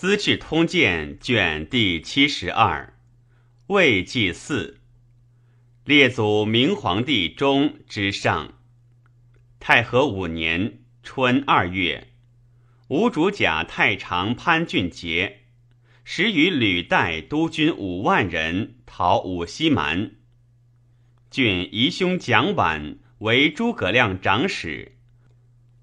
[0.00, 2.94] 资治通鉴》卷第七十二，
[3.66, 4.80] 魏纪四，
[5.84, 8.54] 列祖明皇帝中之上。
[9.58, 12.14] 太和五年春二月，
[12.88, 15.40] 吴主甲太常潘俊杰，
[16.02, 20.12] 时与吕带督军五万人讨武西蛮。
[21.30, 24.96] 郡姨兄蒋琬为诸葛亮长史，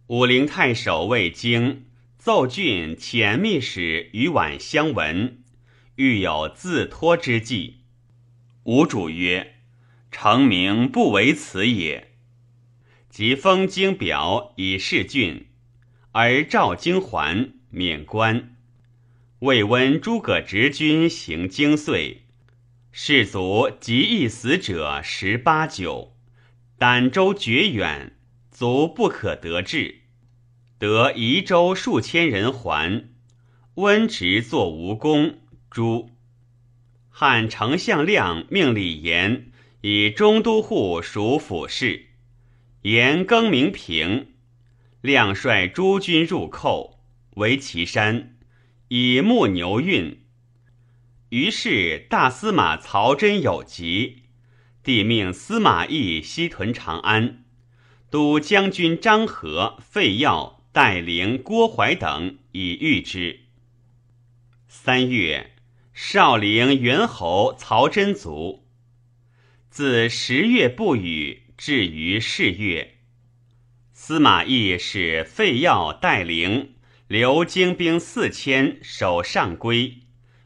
[0.08, 1.84] 武陵太守魏京。
[2.28, 5.46] 奏郡遣密使与宛相闻，
[5.96, 7.84] 欲有自托之计。
[8.64, 9.62] 吴主曰
[10.12, 12.16] ：“成名不为此也。”
[13.10, 15.46] 即封京表以示郡，
[16.12, 18.58] 而召京还，免官。
[19.40, 22.24] 未温诸葛直军行京岁，
[22.92, 26.18] 士卒及役死者十八九，
[26.78, 28.18] 胆州绝远，
[28.52, 30.02] 卒不可得志。
[30.80, 33.10] 得宜州数千人还，
[33.76, 35.40] 温直作无功，
[35.72, 36.12] 诛。
[37.10, 39.52] 汉丞相亮命李严
[39.82, 42.10] 以中都护属府事，
[42.84, 44.34] 严更名平。
[45.02, 47.00] 亮率诸军入寇，
[47.38, 48.38] 围岐山，
[48.90, 50.22] 以木牛运。
[51.30, 54.26] 于是大司马曹真有疾，
[54.84, 57.44] 帝命司马懿西屯长安，
[58.12, 60.57] 都将军张合、费耀。
[60.78, 63.40] 带领郭淮等以御之。
[64.68, 65.56] 三月，
[65.92, 68.64] 少陵元侯曹真卒。
[69.72, 73.00] 自十月不雨，至于是月，
[73.92, 76.76] 司马懿使费耀带陵
[77.08, 80.02] 留精兵四千守上邽，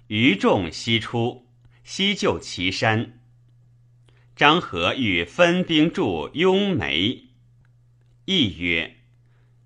[0.07, 1.45] 余众西出，
[1.83, 3.19] 西救岐山。
[4.37, 7.25] 张合欲分兵驻雍眉，
[8.23, 8.95] 懿曰。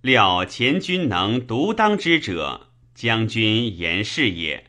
[0.06, 4.66] 料前军能独当之者，将军言是也。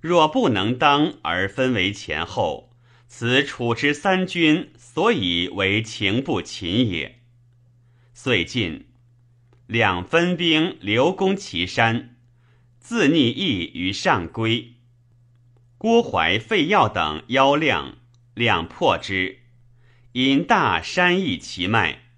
[0.00, 2.72] 若不能当而分为前后，
[3.08, 7.18] 此楚之三军所以为情不勤也。
[8.14, 8.86] 遂进，
[9.66, 12.14] 两分兵留攻岐山，
[12.78, 14.74] 自逆义于上邽。
[15.78, 17.96] 郭淮、费耀等邀亮，
[18.34, 19.40] 亮破之，
[20.12, 22.09] 因大山邑其脉。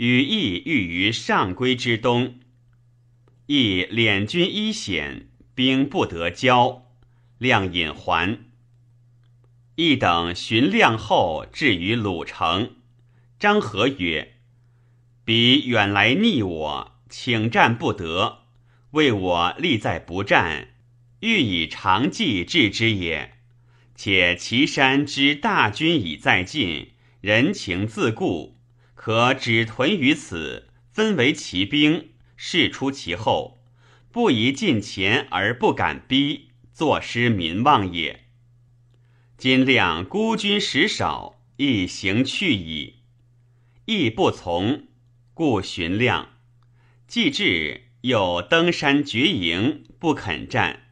[0.00, 2.36] 与义欲于上邽之东，
[3.44, 6.86] 义敛军一险，兵不得交，
[7.36, 8.38] 亮引还。
[9.74, 12.76] 义等寻亮后，至于鲁城。
[13.38, 14.36] 张合曰
[15.26, 18.44] ：“彼远来逆我，请战不得，
[18.92, 20.68] 为我力在不战，
[21.20, 23.34] 欲以长计治之也。
[23.94, 28.56] 且岐山之大军已在近，人情自固。”
[29.02, 33.64] 可只屯于此，分为骑兵，士出其后，
[34.12, 38.26] 不宜近前而不敢逼，坐失民望也。
[39.38, 42.96] 今亮孤军实少，亦行去矣。
[43.86, 44.88] 亦不从，
[45.32, 46.32] 故寻亮。
[47.06, 50.90] 既至，又登山绝营，不肯战。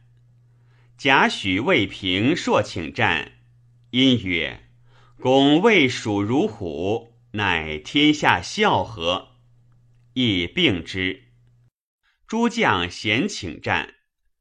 [0.97, 3.33] 贾诩、未平硕请战，
[3.91, 4.63] 因曰
[5.21, 9.35] ：“公魏蜀如虎。”乃天下笑和？
[10.13, 11.25] 亦并之。
[12.27, 13.95] 诸将咸请战。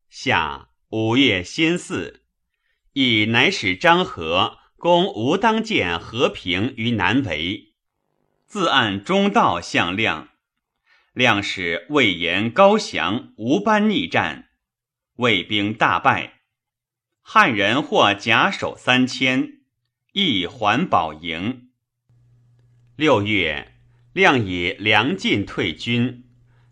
[0.08, 2.20] 下五月辛巳，
[2.94, 7.74] 亦乃使张合攻吴当见和平于南围，
[8.46, 10.30] 自按中道向亮。
[11.12, 14.48] 亮使魏延、高翔、吴班逆战，
[15.16, 16.40] 魏兵大败。
[17.20, 19.60] 汉人获甲首三千，
[20.12, 21.67] 亦还保营。
[22.98, 23.74] 六月，
[24.12, 26.24] 亮以粮尽退军，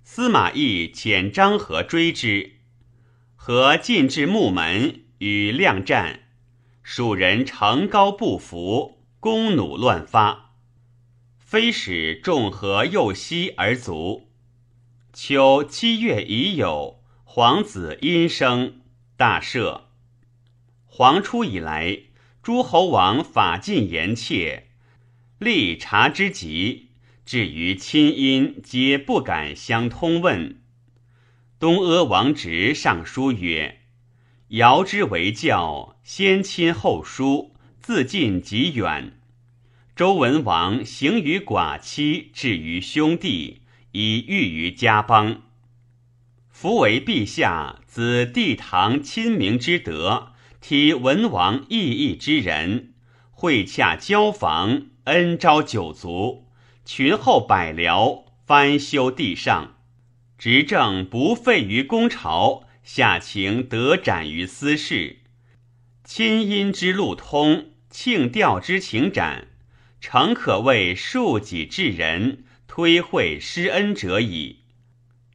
[0.03, 2.55] 司马懿遣张合追之，
[3.37, 6.23] 合进至木门与亮战，
[6.83, 10.57] 蜀人城高不服，弓弩乱发，
[11.39, 14.29] 非使众合右西而卒。
[15.13, 18.81] 秋七月已有皇子阴生，
[19.17, 19.83] 大赦。
[20.87, 22.01] 皇初以来，
[22.43, 24.66] 诸侯王法尽严切。
[25.39, 26.89] 立察之极，
[27.27, 30.63] 至于亲姻，皆不敢相通问。
[31.59, 33.81] 东阿王直上书曰
[34.49, 39.19] ：“尧之为教，先亲后疏，自近及远。
[39.95, 43.61] 周文王行于寡妻，至于兄弟，
[43.93, 45.43] 以喻于家邦。
[46.49, 50.33] 夫为陛下子帝堂亲明之德，
[50.63, 52.95] 体文王义义之人，
[53.31, 56.49] 会洽交房。”恩昭九族，
[56.85, 59.77] 群后百僚，翻修地上，
[60.37, 65.19] 执政不废于公朝，下情得展于私事，
[66.03, 69.47] 亲因之路通，庆吊之情展，
[70.01, 74.63] 诚可谓恕己治人，推惠施恩者矣。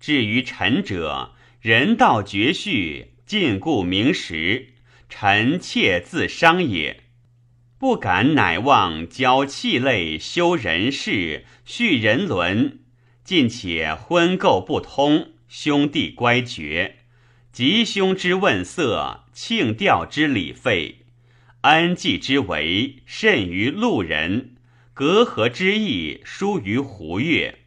[0.01, 4.73] 至于臣者，人道绝序，禁锢明实，
[5.07, 7.03] 臣妾自伤也。
[7.81, 12.77] 不敢乃望教气类修人事，续人伦，
[13.23, 16.97] 尽且婚垢不通，兄弟乖绝，
[17.51, 20.97] 吉凶之问色，庆吊之礼废，
[21.61, 24.51] 安济之为甚于路人，
[24.93, 27.61] 隔阂之意疏于胡越。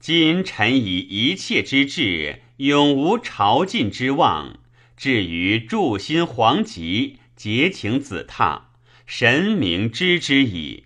[0.00, 4.58] 今臣以一切之志，永无朝觐之望，
[4.96, 8.62] 至于助心皇极，结情子榻，
[9.06, 10.84] 神明知之矣。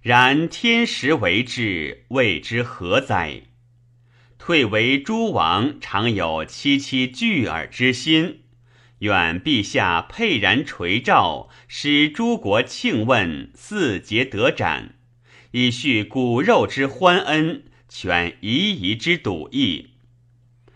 [0.00, 3.42] 然天时为之，谓之何哉？
[4.38, 8.40] 退为诸王，常有戚戚惧耳之心。
[8.98, 14.96] 愿陛下沛然垂照，使诸国庆问，四节得展，
[15.52, 17.64] 以续骨肉之欢恩。
[17.88, 19.90] 全夷夷之笃义，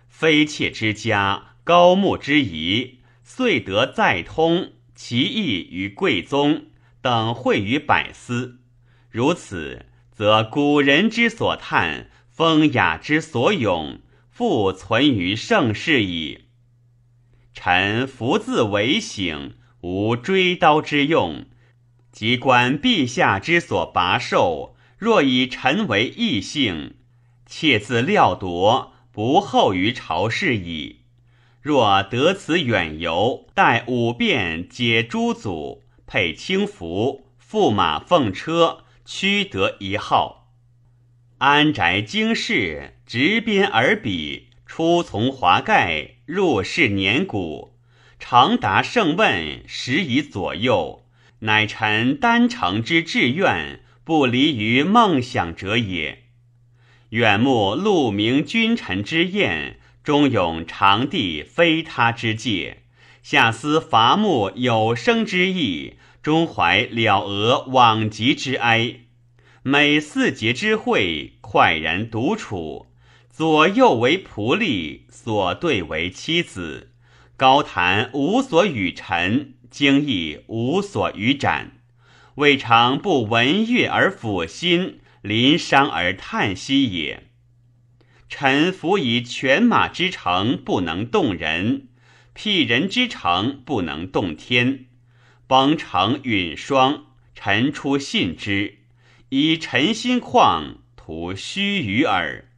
[0.06, 6.64] 非妾之家，高木之仪，遂得再通，其义于贵宗
[7.00, 8.60] 等会于百司。
[9.10, 14.00] 如此，则古人之所叹，风雅之所咏，
[14.30, 16.46] 复存于盛世矣。
[17.52, 21.46] 臣福自为省，无追刀之用。
[22.10, 26.96] 即观陛下之所拔受，若以臣为异性。
[27.44, 31.02] 妾自料夺，不厚于朝事矣。
[31.66, 40.52] 若得此远游，待五变解诸祖，配轻服，驸马奉车，驱得一号。
[41.38, 47.74] 安宅经世，执鞭而笔，出从华盖，入室年古，
[48.20, 51.04] 常达圣问，时以左右，
[51.40, 56.26] 乃臣丹诚之志愿，不离于梦想者也。
[57.08, 62.76] 远目鹿鸣君臣之宴，中永长帝非他之戒；
[63.24, 69.00] 下思伐木有生之意，中怀了俄往极之哀。
[69.64, 72.86] 每四节之会，快然独处，
[73.28, 76.92] 左右为仆隶，所对为妻子。
[77.36, 81.78] 高谈无所与陈，经意无所与展，
[82.36, 85.00] 未尝不闻乐而抚心。
[85.22, 87.25] 临伤而叹息也。
[88.38, 91.88] 臣服以犬马之诚不能动人，
[92.34, 94.84] 辟人之诚不能动天。
[95.46, 98.80] 崩城陨霜，臣出信之，
[99.30, 102.50] 以臣心旷，徒虚与耳。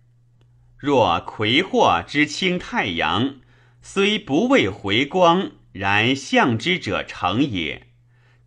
[0.77, 3.37] 若魁祸之清太阳，
[3.81, 7.87] 虽不为回光，然向之者成也。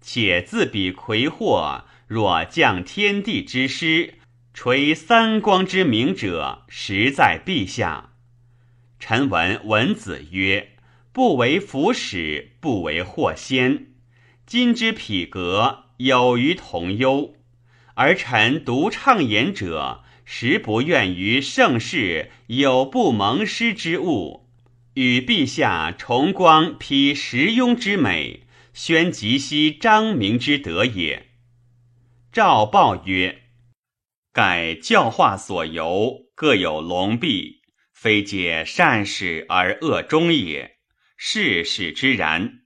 [0.01, 1.85] 且自比魁祸。
[2.07, 4.15] 若降天地之师，
[4.53, 8.11] 垂三光之明者，实在陛下。
[8.99, 10.73] 臣闻文子曰
[11.13, 13.87] ：“不为福使，不为祸先。”
[14.45, 17.35] 今之匹格，有于同忧。
[17.95, 24.47] 而臣独畅言者，实不愿于盛世有不蒙师之物，
[24.95, 28.41] 与陛下崇光披时庸之美，
[28.73, 31.27] 宣吉熙彰明之德也。
[32.31, 33.40] 诏报曰
[34.33, 37.61] ：“盖教化所由，各有龙弊，
[37.93, 40.77] 非借善始而恶终也。
[41.17, 42.59] 事使之然。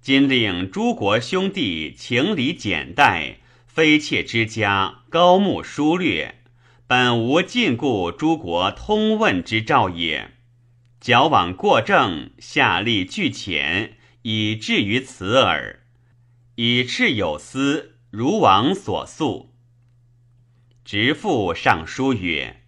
[0.00, 6.42] 今令诸国兄弟情理简待，非妾之家高慕疏略，
[6.86, 10.32] 本无禁锢诸国通问之兆也。
[11.00, 15.84] 矫枉过正，下力俱浅，以至于此耳。
[16.56, 19.51] 以赤有司。”如王所诉，
[20.84, 22.62] 直父上书曰：“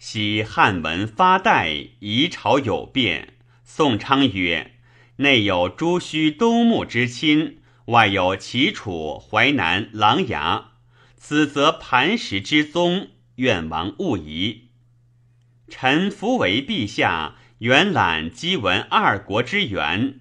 [0.00, 3.34] 昔汉文发代，夷朝有变。
[3.62, 4.72] 宋昌曰
[5.18, 10.64] ：‘内有朱须、东牧之亲，外有齐楚、淮南、琅琊，
[11.16, 13.10] 此则磐石之宗。
[13.36, 14.70] 愿王勿疑。’
[15.70, 20.18] 臣服为陛下，元览姬文二国之源，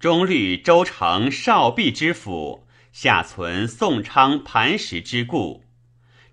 [0.00, 5.65] 中虑周成、少弼之辅。”下存宋昌磐石之故，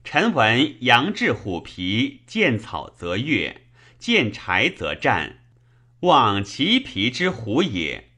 [0.04, 3.62] 臣闻羊至虎皮，见草则跃，
[3.98, 5.40] 见柴则战，
[6.02, 8.10] 望其皮之虎也。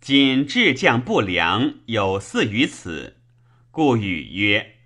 [0.00, 3.16] 今智将不良，有似于此，
[3.70, 4.76] 故语曰：“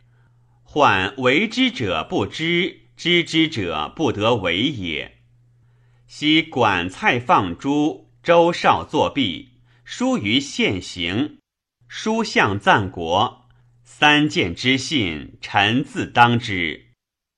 [0.63, 5.19] 患为之者不知，知之者不得为也。”
[6.07, 9.49] 昔管蔡放诸，周少作弊，
[9.85, 11.39] 书于现行，
[11.89, 13.46] 书相赞国，
[13.99, 16.89] 三谏之信，臣自当之。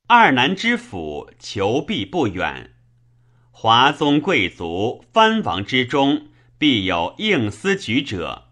[0.09, 2.73] 二南之府，求必不远。
[3.53, 8.49] 华宗贵族、藩王之中，必有应思举者。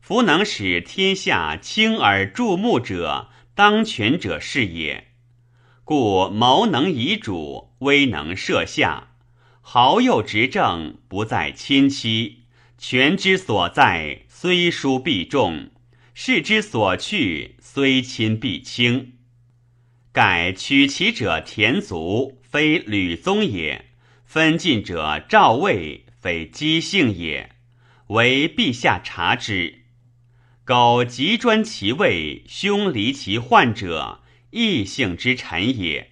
[0.00, 5.08] 夫能使天下轻而注目者，当权者是也。
[5.84, 9.08] 故谋能遗主，威能摄下。
[9.60, 12.46] 豪幼执政，不在亲戚；
[12.78, 15.68] 权之所在，虽疏必重；
[16.22, 19.14] 势之所去，虽亲必轻。
[20.12, 23.86] 盖取其者田族，非吕宗也；
[24.26, 27.52] 分晋者赵魏，非姬姓也。
[28.08, 29.86] 唯陛下察之。
[30.66, 36.10] 苟急专其位，凶离其患者，异姓之臣也。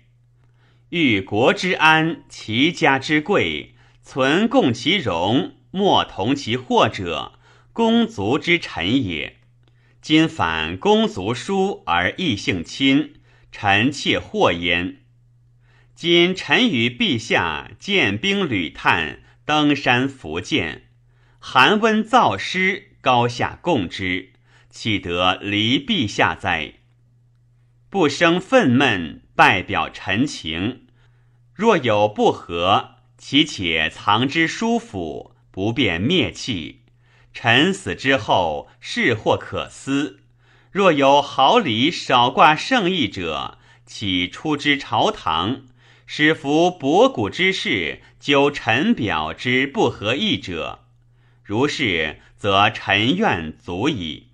[0.88, 7.38] 欲国之安，其家之贵，存共其荣，莫同其祸者，
[7.74, 9.34] 公族之臣也。
[10.08, 13.16] 今反公族疏而异姓亲，
[13.52, 15.02] 臣妾祸焉。
[15.94, 20.84] 今臣与陛下见兵旅探，登山伏剑，
[21.38, 24.32] 寒温燥湿，高下共之，
[24.70, 26.76] 岂得离陛下哉？
[27.90, 29.20] 不生愤懑。
[29.36, 30.86] 拜表陈情，
[31.52, 36.77] 若有不和，其且藏之书府，不便灭弃。
[37.40, 40.18] 臣死之后，事或可思。
[40.72, 45.62] 若有毫厘少挂圣意者，岂出之朝堂，
[46.04, 50.80] 使服博古之士，究臣表之不合意者，
[51.44, 54.30] 如是，则臣愿足矣。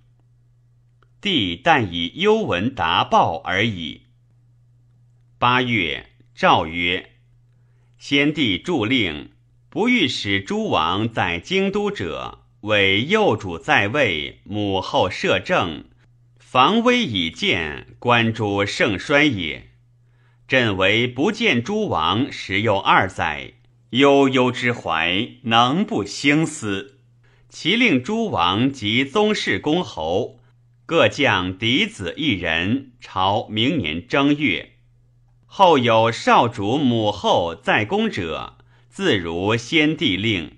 [1.21, 4.07] 帝但以幽文达报而已。
[5.37, 7.11] 八月，诏曰
[7.99, 9.29] ：“先帝著令，
[9.69, 15.83] 不欲使诸王在京都者，为幼主在位，母后摄政，
[16.39, 19.69] 防危以见，观诸盛衰也。
[20.47, 23.53] 朕为不见诸王时有二载，
[23.91, 26.97] 悠悠之怀，能不兴思？
[27.49, 30.39] 其令诸王及宗室公侯
[30.87, 34.71] 各将嫡子一人，朝明年正月。”
[35.45, 38.57] 后有少主母后在宫者，
[38.89, 40.57] 自如先帝令。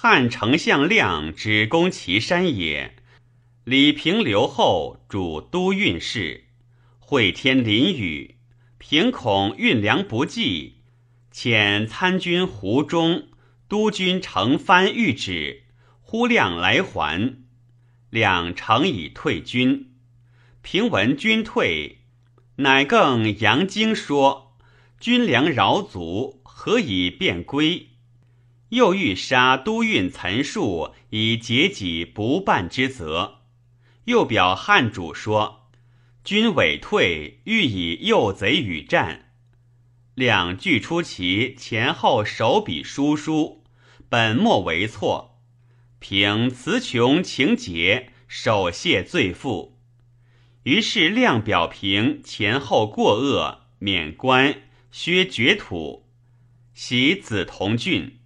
[0.00, 2.94] 汉丞相亮只攻祁山也。
[3.64, 6.44] 李平留后主都运事，
[7.00, 8.36] 会天淋雨，
[8.78, 10.82] 平恐运粮不济，
[11.34, 13.26] 遣参军胡忠、
[13.68, 15.64] 督军程帆御旨，
[16.00, 17.42] 呼亮来还。
[18.08, 19.96] 亮诚以退军。
[20.62, 22.02] 平闻军退。
[22.58, 24.56] 乃更扬经说
[25.00, 27.88] ：“军粮饶足，何以便归？”
[28.70, 33.40] 又欲杀都运岑数，以解己不办之责。
[34.04, 35.70] 又表汉主说
[36.24, 39.32] ：“军委退，欲以诱贼与战。”
[40.14, 43.64] 两据出其前后手笔书书，
[44.08, 45.40] 本末为错。
[46.00, 49.78] 凭词穷情节，手谢罪负。
[50.64, 56.08] 于是亮表平前后过恶，免官，削爵土，
[56.74, 58.17] 袭子同郡。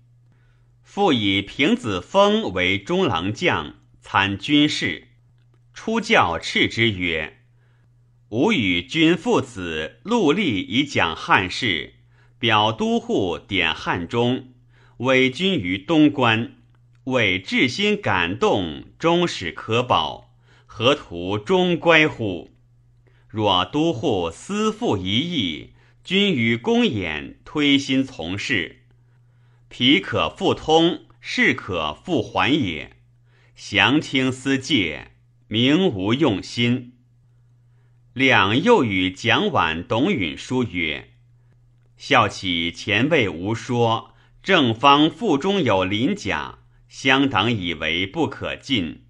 [0.95, 5.09] 复以平子封为中郎将，参军事。
[5.73, 7.39] 出教斥之曰
[8.29, 11.95] ：“吾与君父子戮力以讲汉事，
[12.39, 14.53] 表都护典汉中，
[14.99, 16.57] 委君于东关，
[17.05, 20.35] 为至心感动，终始可保。”
[20.69, 22.51] 何图终乖乎？
[23.31, 25.71] 若都护私负一意，
[26.05, 28.82] 君与公衍推心从事，
[29.73, 32.99] 皮可复通，事可复还也。
[33.55, 35.13] 详听思戒，
[35.49, 36.93] 明无用心。
[38.13, 41.13] 两又与蒋琬、董允书曰
[41.97, 44.13] ：“孝起前辈无说，
[44.43, 49.07] 正方腹中有鳞甲，乡党以为不可进。”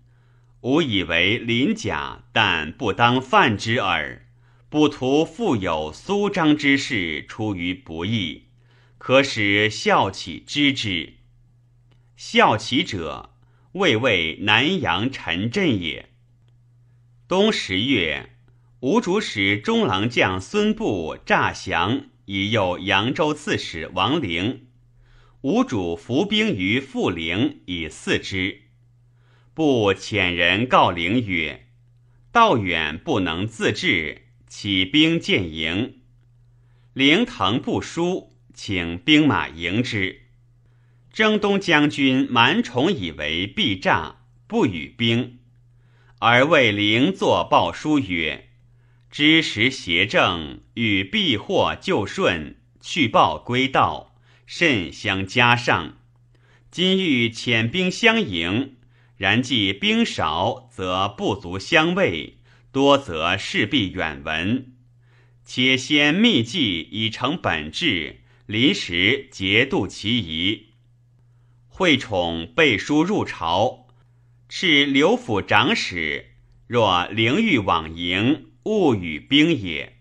[0.63, 4.29] 吾以为鳞甲，但不当犯之耳。
[4.69, 8.45] 不图复有苏张之事，出于不义，
[9.05, 11.15] 可使孝启知之。
[12.15, 13.31] 孝启者，
[13.73, 16.11] 魏魏南阳陈震也。
[17.27, 18.37] 冬十月，
[18.79, 24.69] 吴主使中郎将孙布诈降，以诱扬州刺史王陵。
[25.41, 28.69] 吴主伏兵于富陵，以嗣之。
[29.53, 31.67] 不遣人告陵曰
[32.31, 36.03] ：“道远不能自治，起兵建营。”
[36.95, 40.23] 陵腾不书，请兵马迎之。
[41.13, 45.39] 征东将军满宠以为必诈，不与兵，
[46.21, 48.49] 而为灵作报书曰
[49.11, 54.15] ：“知时邪正，与避祸就顺，去报归道，
[54.47, 55.99] 甚相加上。
[56.71, 58.77] 今欲遣兵相迎，
[59.19, 62.39] 然计兵少，则不足相卫；
[62.73, 64.73] 多则势必远闻。
[65.45, 68.22] 且先密计以成本质，
[68.53, 70.73] 临时节度其宜。”
[71.75, 73.87] 惠宠背书入朝，
[74.47, 76.33] 敕刘府长史：
[76.67, 79.97] 若灵欲往迎，勿与兵也。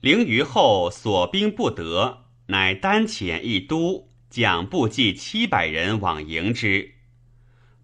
[0.00, 6.94] 灵于后所兵不得，乃单遣一都将部骑七百人往迎之。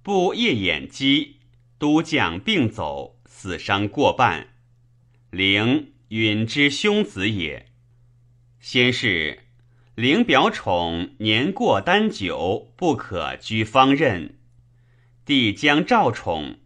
[0.02, 1.40] 不夜掩击，
[1.76, 4.54] 都将并走，死伤过半。
[5.30, 7.66] 灵允之兄子也。
[8.58, 9.40] 先是。
[9.98, 14.38] 灵表宠年过丹久，不可居方任。
[15.24, 16.58] 帝将召宠，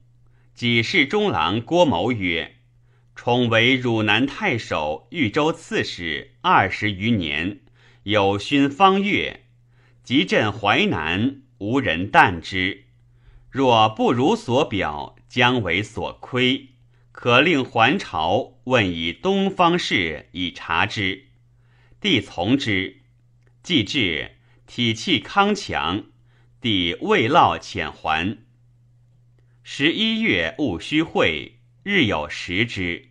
[0.55, 2.57] 己事中郎郭谋曰
[3.17, 7.61] ：“宠为汝南太守、豫州刺史二十余年，
[8.03, 9.45] 有勋方月，
[10.05, 12.85] 及镇淮南，无人惮之。
[13.49, 16.69] 若不如所表，将为所亏。
[17.13, 21.29] 可令还朝，问以东方事，以察之。”
[21.99, 22.99] 帝从之。
[23.63, 24.33] 既至，
[24.67, 26.07] 体气康强，
[26.61, 28.39] 帝未落遣还。
[29.63, 33.11] 十一月戊戌会，日有食之。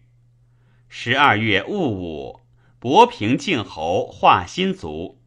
[0.90, 2.42] 十二月戊午，
[2.80, 5.22] 博平靖侯化新卒。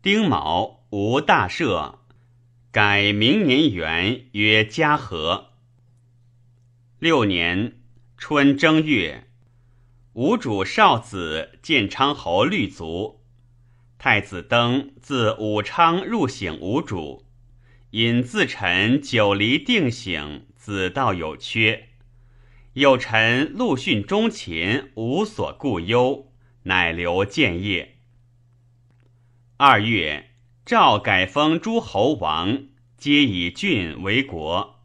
[0.00, 1.96] 丁卯，无大赦，
[2.70, 5.48] 改明年元曰嘉禾。
[7.00, 7.80] 六年
[8.16, 9.26] 春正月，
[10.12, 13.23] 吴主少子建昌侯律卒。
[14.06, 17.24] 太子登自武昌入省无主，
[17.88, 21.88] 因自陈久离定省，子道有缺。
[22.74, 26.30] 有臣陆逊忠勤，无所顾忧，
[26.64, 27.96] 乃留建业。
[29.56, 30.32] 二月，
[30.66, 32.64] 诏改封诸侯王，
[32.98, 34.84] 皆以郡为国。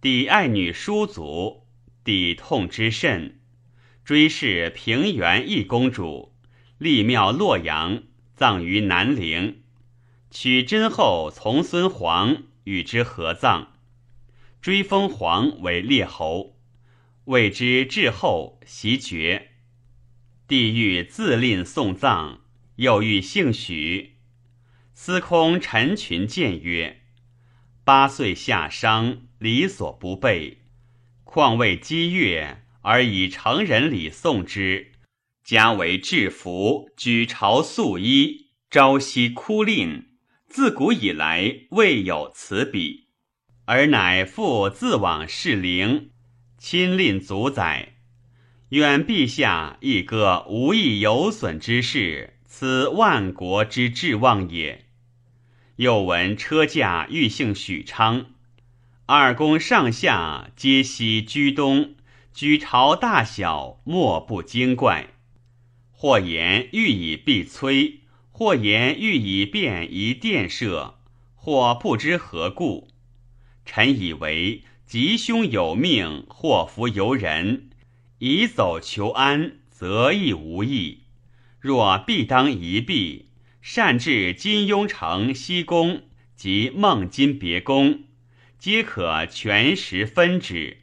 [0.00, 1.66] 抵爱女叔族，
[2.02, 3.40] 抵痛之甚，
[4.02, 6.33] 追谥平原义公主。
[6.84, 8.02] 立庙洛阳，
[8.34, 9.62] 葬于南陵。
[10.30, 13.72] 取真后从孙皇与之合葬，
[14.60, 16.58] 追封皇为列侯，
[17.24, 19.52] 谓之至后袭爵。
[20.46, 22.40] 帝欲自令送葬，
[22.76, 24.16] 又欲姓许。
[24.92, 27.00] 司空陈群谏曰
[27.82, 30.58] ：“八岁下商，礼所不备，
[31.24, 34.90] 况为积月而以成人礼送之。”
[35.44, 40.06] 家为制服，举朝素衣，朝夕哭令，
[40.48, 43.08] 自古以来未有此比。
[43.66, 46.10] 而乃复自往事陵，
[46.56, 47.96] 亲令足载。
[48.70, 54.86] 愿陛下一个无益有损之事，此万国之至望也。
[55.76, 58.26] 又闻车驾欲幸许昌，
[59.04, 61.96] 二宫上下皆悉居东，
[62.32, 65.10] 举朝大小莫不惊怪。
[66.04, 70.98] 或言欲以避摧，或言欲以便宜殿舍，
[71.34, 72.88] 或不知何故。
[73.64, 77.70] 臣以为吉凶有命，祸福由人。
[78.18, 81.04] 以走求安，则亦无益。
[81.58, 83.30] 若必当一避，
[83.62, 86.02] 善至金庸城西宫
[86.36, 88.00] 及孟津别宫，
[88.58, 90.82] 皆可全时分之。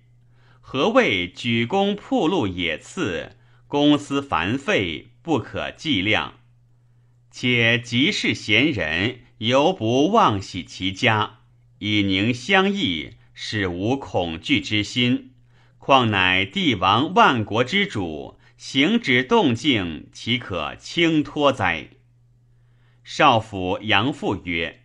[0.61, 3.33] 何谓举弓铺路野次，
[3.67, 5.09] 公私繁费？
[5.23, 6.39] 不可计量，
[7.29, 11.41] 且即是贤人，犹不忘喜其家，
[11.77, 15.33] 以宁相益，使无恐惧之心。
[15.77, 21.89] 况乃帝王万国之主，行止动静，岂可轻托哉？
[23.03, 24.81] 少府杨父曰：“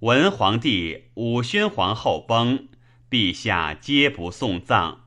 [0.00, 2.68] 文皇帝、武宣皇后崩，
[3.10, 5.00] 陛下皆不送葬，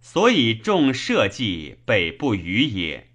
[0.00, 3.08] 所以众社稷备不虞也。”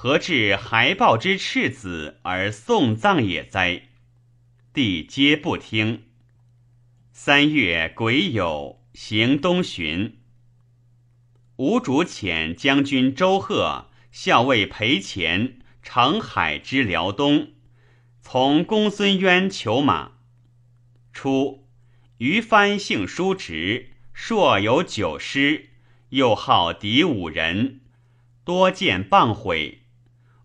[0.00, 3.88] 何至孩抱之赤子而送葬也哉？
[4.72, 6.04] 帝皆不听。
[7.10, 10.20] 三月癸酉，行东巡。
[11.56, 17.54] 吴主遣将军周贺、校尉裴虔乘海之辽东，
[18.20, 20.12] 从公孙渊求马。
[21.12, 21.66] 初，
[22.18, 25.70] 于藩姓叔侄，硕有九师，
[26.10, 27.80] 又好敌五人，
[28.44, 29.77] 多见谤毁。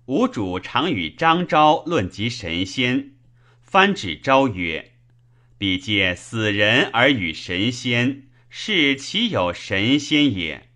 [0.05, 3.11] 吴主常与张昭论及神仙，
[3.61, 4.91] 翻指昭曰
[5.57, 10.69] ：“彼借死人而与神仙，是其有神仙也？”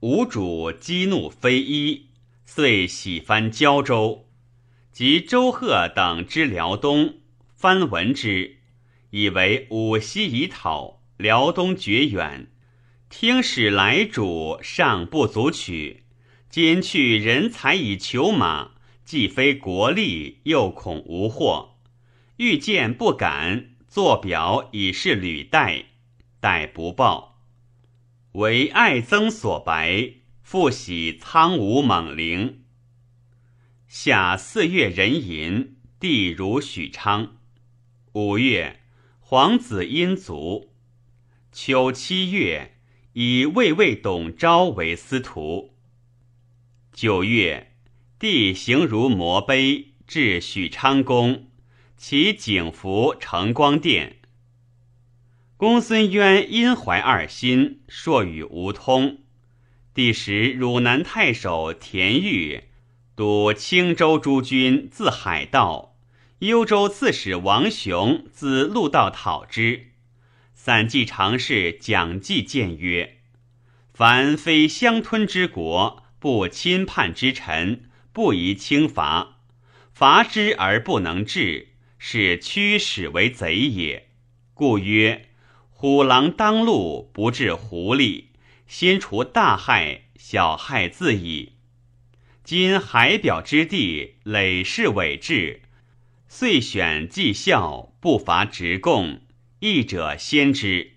[0.00, 2.06] 吴主激怒非一，
[2.46, 4.26] 遂喜翻胶州，
[4.90, 7.16] 及周贺等之辽东。
[7.54, 8.56] 翻闻之，
[9.10, 12.50] 以为武西已讨，辽东绝远，
[13.10, 16.01] 听使来主尚不足取，
[16.52, 18.72] 今去人才以求马。
[19.06, 21.78] 既非国力，又恐无祸，
[22.36, 23.70] 欲见不敢。
[23.88, 25.86] 作表以示履带，
[26.40, 27.40] 待不报。
[28.32, 30.12] 为爱增所白，
[30.42, 32.64] 复喜苍梧猛灵。
[33.88, 37.38] 夏四月壬寅，地如许昌。
[38.12, 38.80] 五月，
[39.20, 40.74] 皇子殷卒。
[41.50, 42.76] 秋七月，
[43.14, 45.71] 以魏魏董昭为司徒。
[46.92, 47.68] 九月。
[48.18, 51.48] 帝行如摩碑，至许昌宫，
[51.96, 54.18] 其景福承光殿。
[55.56, 59.18] 公孙渊因怀二心，硕与吴通。
[59.92, 62.64] 帝时汝南太守田豫
[63.16, 65.96] 督青州诸军自海道，
[66.38, 69.88] 幽州刺史王雄自陆道讨之。
[70.54, 73.18] 散骑常侍蒋济谏曰
[73.92, 79.38] ：“凡非乡吞之国，不亲叛之臣。”不宜轻罚，
[79.90, 84.10] 罚之而不能治，是驱使为贼也。
[84.52, 85.30] 故曰：
[85.70, 88.24] 虎狼当路，不治狐狸，
[88.66, 91.54] 先除大害，小害自矣。
[92.44, 95.62] 今海表之地，累世伪制，
[96.28, 99.22] 遂选绩效，不乏直贡，
[99.60, 100.92] 义者先之。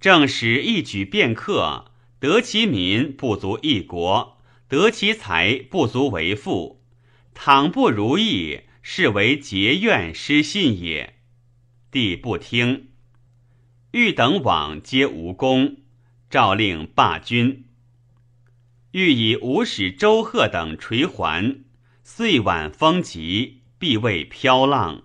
[0.00, 1.91] 正使一举便克，
[2.22, 4.38] 得其民不足一国。
[4.68, 6.80] 得其财不足为富，
[7.34, 11.16] 倘不如意，是为结怨失信也。
[11.90, 12.90] 帝不听，
[13.90, 15.78] 欲等往皆无功，
[16.30, 17.64] 诏令罢军。
[18.92, 21.64] 欲以吴使周贺等垂还，
[22.04, 25.02] 遂晚风急，必为飘浪。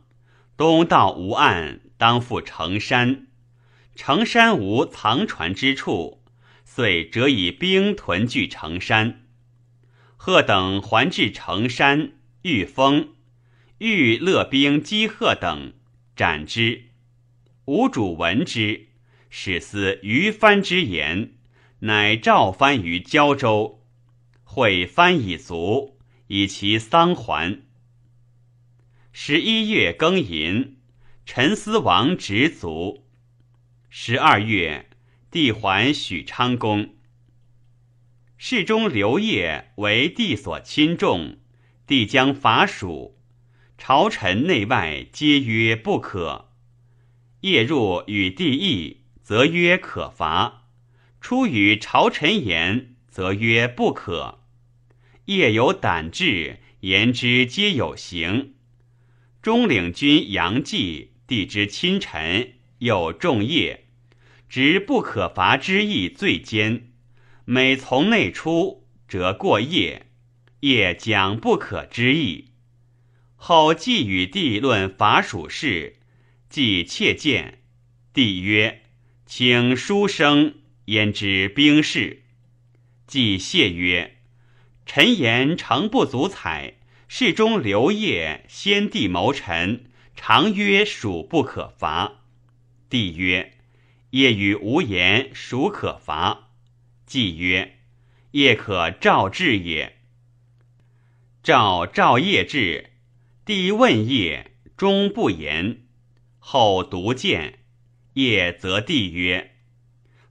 [0.56, 3.26] 东到无岸，当赴成山。
[3.96, 6.17] 成山无藏船之处，
[6.78, 9.26] 遂折以兵屯据成山。
[10.16, 12.12] 贺等还至成山，
[12.44, 13.16] 遇封，
[13.80, 15.74] 欲勒兵击贺等，
[16.16, 16.84] 斩之。
[17.66, 18.90] 吴主闻之，
[19.32, 21.32] 始思于藩之言，
[21.80, 23.84] 乃召藩于胶州，
[24.44, 27.64] 会藩以卒，以其丧还。
[29.12, 30.78] 十一月庚寅，
[31.26, 33.08] 陈思王执卒。
[33.90, 34.87] 十二月，
[35.30, 36.96] 帝还许昌宫。
[38.38, 41.38] 侍中刘烨为帝所亲重，
[41.86, 43.18] 帝将伐蜀，
[43.78, 46.52] 朝臣内外皆曰不可。
[47.42, 50.68] 夜入与帝议，则曰可伐；
[51.20, 54.44] 出与朝臣言，则曰不可。
[55.26, 58.54] 夜有胆志，言之皆有形。
[59.42, 63.87] 中领军杨继，帝之亲臣，又重业，
[64.50, 66.92] 执不可伐之意最坚。
[67.46, 70.08] 每从内出，则过夜，
[70.62, 72.52] 夜讲不可之意。
[73.36, 75.98] 后既与帝论伐蜀事，
[76.50, 77.60] 既切见，
[78.14, 78.82] 帝曰
[79.26, 80.56] ：“请书生
[80.86, 82.24] 焉知兵事？”
[83.06, 84.18] 即谢曰
[84.86, 86.74] ：“臣言诚不足采。
[87.08, 92.24] 事中刘烨先帝谋臣，常曰蜀不可伐。”
[92.90, 93.54] 帝曰
[94.18, 96.50] ：“夜与无言，孰可伐。”
[97.06, 97.78] 既曰
[98.32, 99.98] ：“夜可召至也。”
[101.44, 102.90] 召召夜至，
[103.46, 105.84] 帝问夜，终不言。
[106.40, 107.60] 后独见，
[108.14, 109.52] 夜则帝曰：“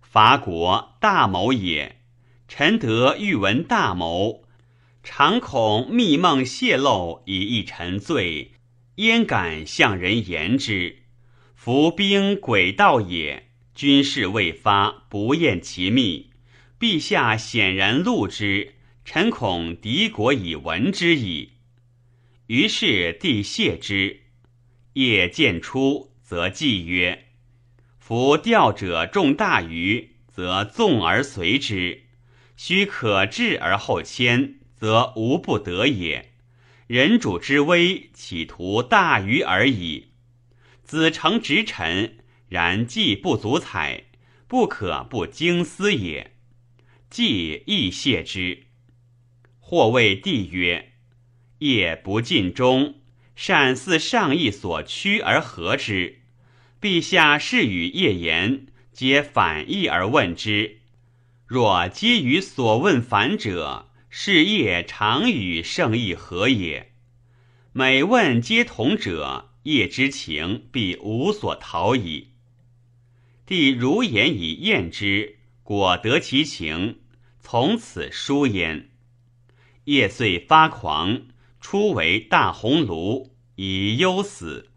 [0.03, 2.03] 伐国大谋也。
[2.49, 4.45] 臣得欲闻大谋，
[5.05, 8.53] 常恐密梦泄露，以益臣罪，
[8.97, 11.03] 焉敢向人言之？
[11.55, 13.46] 伏兵诡道也，
[13.77, 16.31] 军事未发，不厌其密。”
[16.81, 21.53] 陛下显然录之，臣恐敌国以闻之矣。
[22.49, 24.23] 于是帝谢之。
[24.93, 27.29] 夜见出，则祭曰
[27.99, 32.03] ：“夫钓者众大鱼，则纵而随之；
[32.57, 36.33] 须可治而后迁，则无不得也。
[36.87, 40.09] 人主之危，企图大鱼而已。
[40.83, 44.05] 子承直臣，然计不足采，
[44.47, 46.33] 不可不经思也。”
[47.09, 48.65] 既亦谢之，
[49.61, 50.93] 或谓帝曰
[51.61, 52.97] ：“夜不尽忠，
[53.35, 56.21] 善似上意所趋而合之。
[56.81, 60.81] 陛下是与业言，皆反义而问之。
[61.47, 66.93] 若皆与所问反者，是业常与圣意合也。
[67.73, 72.33] 每问皆同者，业之情必无所逃矣。
[73.47, 76.99] 帝如言以验之，果得其情，
[77.39, 78.91] 从此疏焉。
[79.85, 81.23] 业遂发狂，
[81.61, 84.71] 初为大鸿胪，以忧死。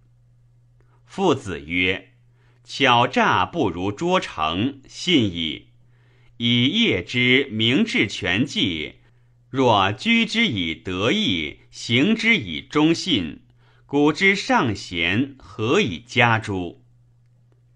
[1.03, 2.11] 父子曰
[2.63, 5.69] ：“巧诈不如拙诚，信矣。
[6.37, 8.97] 以业之明智全计。”
[9.49, 13.39] 若居之以德义，行之以忠信，
[13.87, 16.78] 古之尚贤，何以加诸？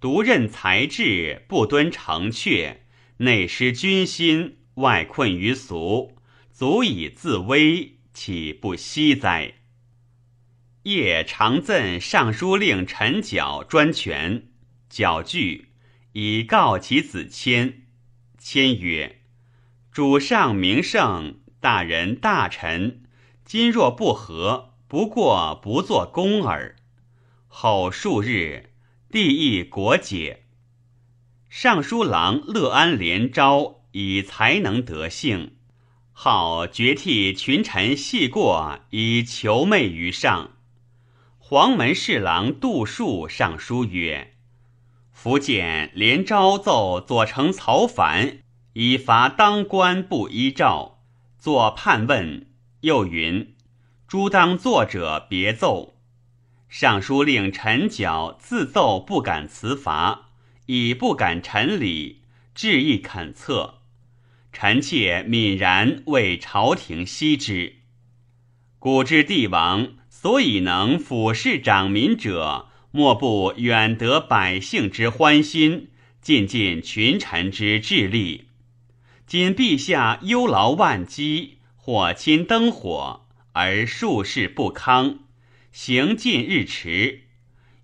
[0.03, 2.75] 独任才智，不敦成阙，
[3.19, 6.17] 内失君心，外困于俗，
[6.51, 9.53] 足以自危，岂不惜哉？
[10.81, 14.49] 夜常赠尚书令陈角专权，
[14.89, 15.69] 角惧，
[16.11, 17.83] 以告其子谦。
[18.37, 19.21] 谦曰
[19.89, 23.03] ：“主上名圣。”大人大臣，
[23.45, 26.75] 今若不和，不过不做公耳。
[27.47, 28.71] 后数日，
[29.13, 30.45] 帝亦国解。
[31.47, 35.51] 尚书郎乐安连昭以才能得幸，
[36.11, 40.53] 好决替群臣细过，以求媚于上。
[41.37, 44.33] 黄门侍郎杜树上书曰
[45.13, 48.39] ：“福建连昭奏左丞曹凡，
[48.73, 51.03] 以罚当官不依诏。”
[51.37, 52.47] 作判问，
[52.81, 53.53] 又云
[54.09, 55.92] ：“诸当作者别奏。”
[56.75, 60.29] 尚书令陈角自奏不敢辞罚，
[60.65, 62.21] 已不敢陈礼，
[62.55, 63.75] 致意恳策。
[64.51, 67.75] 臣妾泯然为朝廷惜之。
[68.79, 75.89] 古之帝王所以能俯视长民者，莫不远得百姓之欢心，
[76.23, 78.47] 尽尽群臣之智力。
[79.27, 85.19] 今陛下忧劳万机，火亲灯火，而术事不康，
[85.73, 87.23] 行进日迟。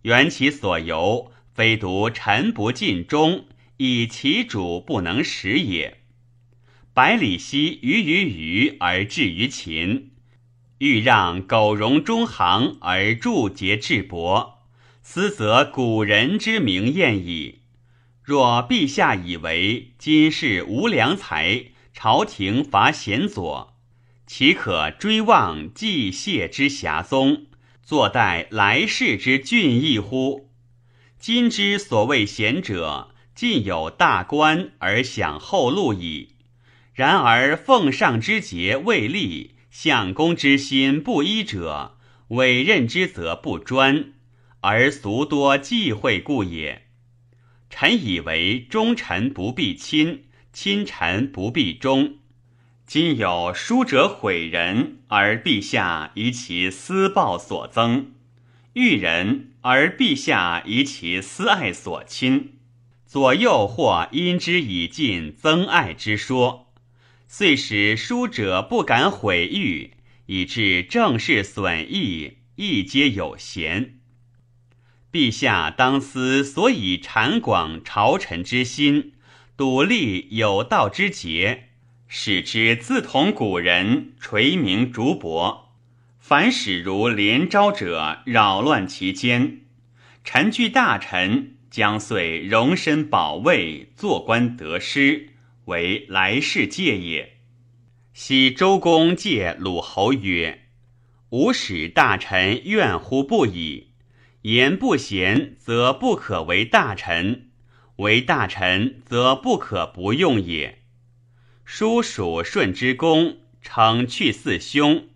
[0.04, 3.48] 缘其所由，非独臣不尽忠，
[3.78, 5.98] 以其主不能使也。
[6.94, 10.12] 百里奚于于虞而至于秦，
[10.78, 14.60] 欲让苟容中行而助节智伯，
[15.02, 17.62] 斯则古人之名验矣。
[18.22, 23.76] 若陛下以为今世无良才，朝廷乏贤佐，
[24.28, 27.48] 岂可追望继谢之遐宗，
[27.90, 30.52] 坐待来世之俊逸乎？
[31.18, 36.36] 今之所谓贤者，尽有大官而享后禄矣。
[36.94, 41.98] 然而奉上之节未立，相公之心不一者，
[42.28, 44.14] 委任之责不专，
[44.62, 46.84] 而俗多忌讳故也。
[47.72, 52.19] 臣以为忠臣不必亲，亲臣不必忠。
[52.90, 58.06] 今有书者毁人，而陛下以其私报所增；
[58.74, 62.54] 遇人而陛下以其私爱所亲。
[63.06, 66.74] 左右或因之以尽增爱之说，
[67.28, 69.92] 遂使书者不敢毁誉，
[70.26, 74.00] 以致政事损益，亦皆有嫌。
[75.12, 79.14] 陛下当思所以阐广朝臣之心，
[79.56, 81.69] 笃立有道之节，
[82.12, 85.66] 使之自同古人垂名竹帛。
[86.18, 89.62] 凡使如连招者，扰乱其间。
[90.24, 95.30] 臣居大臣，将遂容身保卫，做官得失，
[95.66, 97.38] 为来世戒也。
[98.12, 100.64] 昔周公戒鲁侯曰
[101.30, 103.90] ：“吾使大臣怨乎不已。”
[104.42, 107.50] 言不贤，则不可为大臣；
[107.98, 110.79] 为大臣，则不可不用也。
[111.72, 115.08] 叔属顺之功，称去四凶，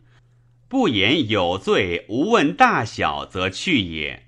[0.70, 4.28] 不言有罪，无问大小，则去也。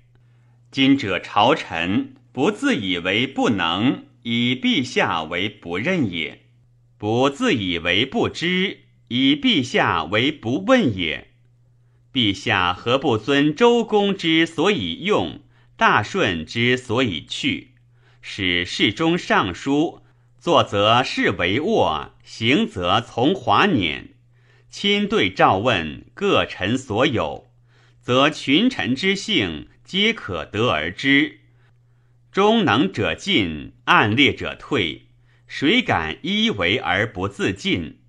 [0.72, 6.40] 今者朝臣不自以为不能，以陛下为不任也；
[6.98, 11.28] 不自以为不知，以陛下为不问也。
[12.12, 15.40] 陛下何不尊周公之所以用，
[15.76, 17.74] 大顺之所以去，
[18.20, 20.02] 使侍中尚书
[20.40, 24.08] 作则是为卧，行则从华辇，
[24.68, 27.52] 亲对诏问各臣所有，
[28.00, 31.38] 则群臣之性皆可得而知。
[32.32, 35.06] 忠能者进，暗劣者退，
[35.46, 38.00] 谁敢依为而不自尽？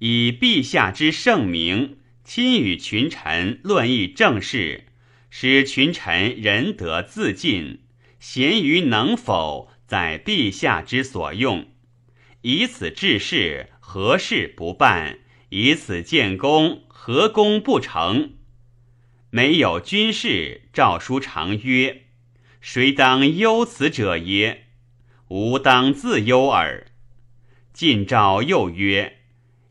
[0.00, 1.98] 以陛下之圣明。
[2.24, 4.86] 亲与群臣论议政事，
[5.30, 7.82] 使群臣仁德自尽，
[8.18, 11.68] 贤于能否，在陛下之所用。
[12.48, 15.18] 以此治事，何事不办？
[15.48, 18.34] 以此建功，何功不成？
[19.30, 22.04] 没有军事，诏书常曰
[22.62, 24.66] ：“谁当忧此者耶？
[25.26, 26.86] 吾当自忧耳。”
[27.74, 29.18] 晋诏又曰：“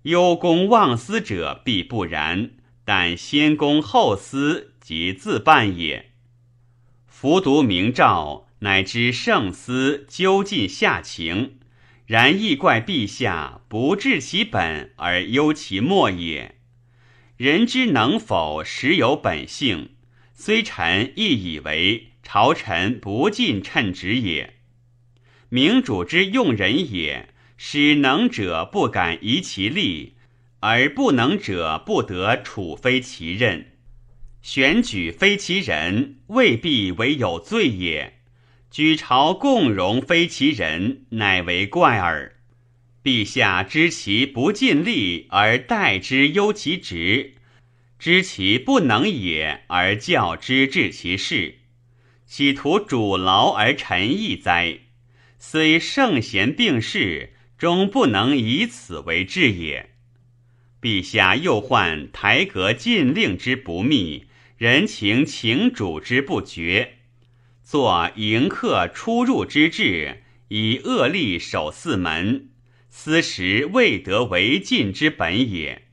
[0.03, 2.49] 忧公忘私者，必不然；
[2.83, 6.11] 但先公后私，即自办也。”
[7.07, 11.59] 伏读明诏，乃知圣思究尽下情。
[12.05, 16.55] 然亦怪陛下不治其本而忧其末也。
[17.37, 19.89] 人之能否，实有本性。
[20.33, 24.55] 虽臣亦以为朝臣不尽称职也。
[25.49, 30.15] 明主之用人也，使能者不敢移其力，
[30.59, 33.71] 而不能者不得处非其任。
[34.41, 38.19] 选举非其人，未必为有罪也。
[38.75, 42.35] 举朝共荣非其人，乃为怪耳。
[43.01, 47.35] 陛下知其不尽力而待之忧其职，
[47.97, 51.59] 知其不能也而教之治其事，
[52.25, 54.79] 企图主劳而臣义哉？
[55.39, 59.91] 虽圣贤并世，终不能以此为治也。
[60.81, 64.25] 陛下又患台阁禁令之不密，
[64.57, 66.97] 人情请主之不绝。
[67.65, 72.49] 作迎客出入之制，以恶吏守四门，
[72.91, 75.87] 斯时未得为禁之本也。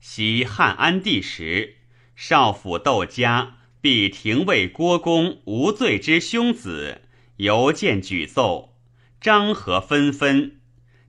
[0.00, 1.76] 昔汉安帝时，
[2.16, 7.02] 少府窦家必廷尉郭公无罪之兄子，
[7.36, 8.78] 犹见举奏，
[9.20, 10.62] 章和纷纷。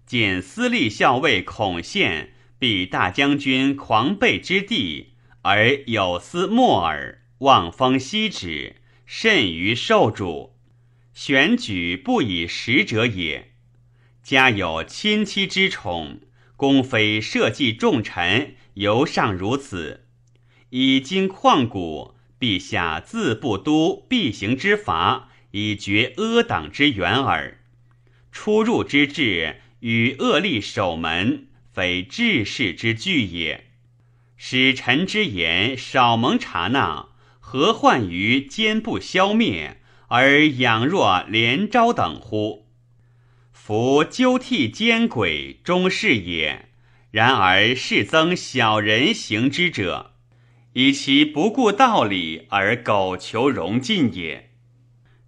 [0.06, 8.76] 见私立校尉孔宪必大将军狂悖之地，而有司莫尔望风息止。
[9.06, 10.56] 甚于受主，
[11.14, 13.52] 选举不以实者也。
[14.24, 16.22] 家有亲戚之宠，
[16.56, 20.08] 公非社稷重臣，犹尚如此。
[20.72, 27.62] 以今旷古，陛下自不都必行之法，以绝阿党之源耳。
[28.32, 33.68] 出入之制，与恶吏守门，非治世之具也。
[34.36, 37.10] 使臣之言少蒙察纳。
[37.56, 39.78] 何患于坚不消灭，
[40.10, 42.68] 而养若连招等乎？
[43.54, 46.66] 夫纠替奸诡，终是也。
[47.12, 50.12] 然而是增小人行之者，
[50.74, 54.50] 以其不顾道理而苟求荣进也。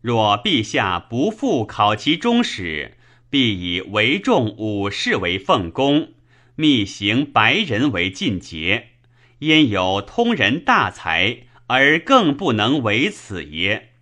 [0.02, 2.98] 若陛下不复考其忠始，
[3.30, 6.10] 必以为众武士为奉公，
[6.58, 8.90] 密行白人为进节，
[9.40, 11.47] 焉有通人大才？
[11.68, 13.94] 而更不能为此耶？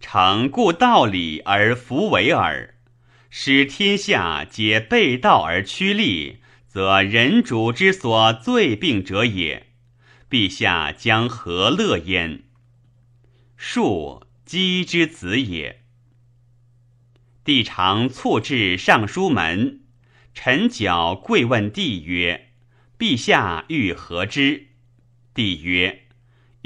[0.00, 2.74] 诚故道理而弗为耳，
[3.30, 9.66] 使天下皆背道而趋利，则人主之所罪病者也。
[10.30, 12.44] 陛下将何乐焉？
[13.56, 15.82] 庶姬之子也。
[17.42, 19.80] 帝常促至尚书门，
[20.34, 22.50] 臣角跪问帝曰
[22.98, 24.68] ：“陛下欲何之？”
[25.32, 26.07] 帝曰：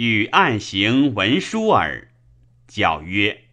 [0.04, 2.08] 与案行文书耳。
[2.66, 3.44] 教曰：“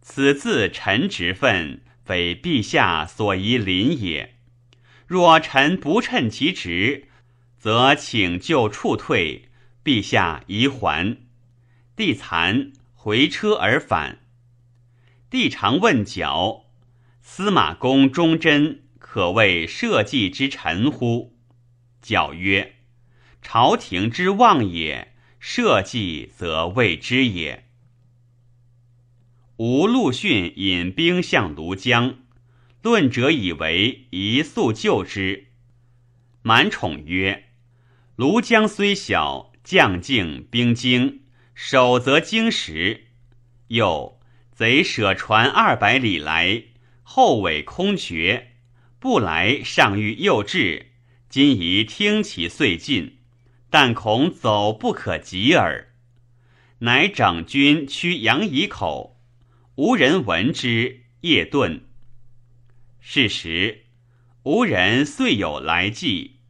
[0.00, 4.36] 此自臣职分，非陛下所宜临也。
[5.06, 7.08] 若臣不称其职，
[7.58, 9.50] 则请就处退。
[9.84, 11.18] 陛下宜还。”
[11.94, 14.20] 帝惭，回车而返。
[15.28, 16.64] 帝常问角
[17.20, 21.36] ：“司马公忠贞，可谓社稷之臣乎？”
[22.00, 22.76] 角曰
[23.42, 25.08] ：“朝廷之望也。”
[25.40, 27.64] 社稷则未知也。
[29.56, 32.18] 吴陆逊引兵向庐江，
[32.82, 35.46] 论者以为宜速救之。
[36.42, 37.46] 满宠曰
[38.18, 41.22] ：“庐江虽小，将精兵精，
[41.54, 43.06] 守则精实。
[43.68, 44.20] 又
[44.52, 46.64] 贼舍船二百里来，
[47.02, 48.52] 后尾空绝，
[48.98, 50.92] 不来尚欲诱至，
[51.30, 53.16] 今宜听其遂进。”
[53.72, 55.92] 但恐走不可及耳，
[56.80, 59.20] 乃长军趋阳乙口，
[59.76, 61.82] 无人闻之，夜遁。
[62.98, 63.84] 是时，
[64.42, 66.40] 吴人遂有来计，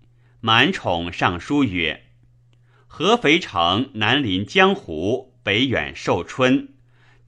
[0.41, 2.05] 满宠上书曰
[2.89, 6.71] ：“合肥城南临江湖，北远寿春，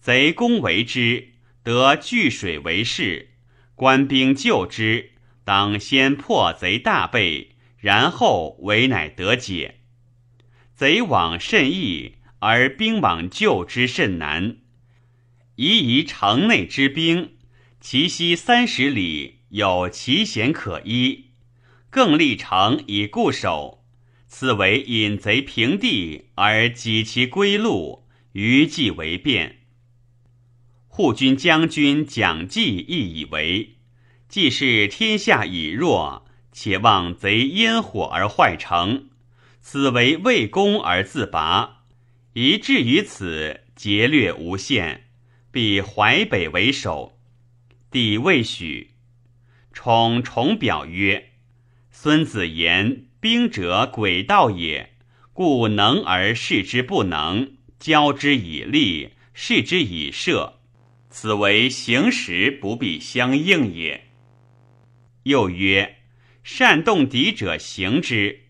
[0.01, 3.32] 贼攻为之，得聚水为势，
[3.74, 5.11] 官兵救之，
[5.45, 9.80] 当先破贼大备，然后为乃得解。”
[10.82, 14.56] 贼往甚易，而兵往救之甚难。
[15.54, 17.34] 宜宜城内之兵，
[17.80, 21.26] 其西三十里有奇险可依，
[21.88, 23.84] 更立城以固守。
[24.26, 29.60] 此为引贼平地而击其归路，余计为变。
[30.88, 33.76] 护军将军蒋济亦以为，
[34.28, 39.10] 既是天下已弱，且望贼烟火而坏城，
[39.62, 41.84] 此为为攻而自拔，
[42.34, 45.04] 一至于此，劫掠无限，
[45.50, 47.18] 必淮北为首。
[47.90, 48.90] 帝未许，
[49.72, 51.30] 宠重表曰
[51.90, 54.94] ：“孙子言。”兵者，诡道也。
[55.32, 60.58] 故能而示之不能，交之以利，示之以射，
[61.08, 64.08] 此为行时不必相应也。
[65.22, 65.98] 又曰：
[66.42, 68.40] 善动敌者行之。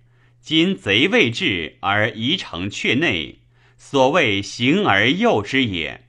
[0.43, 3.43] 今贼未至而宜城阙内，
[3.77, 6.09] 所谓行而诱之也。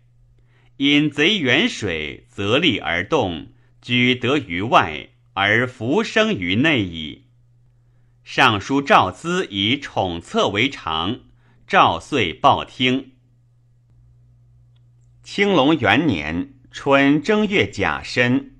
[0.77, 7.25] 因贼远水，则利而动，居得于外，而浮生于内矣。
[8.23, 11.19] 尚书赵咨以宠策为常，
[11.67, 13.11] 赵遂报听。
[15.21, 18.55] 青龙元年春正月甲申，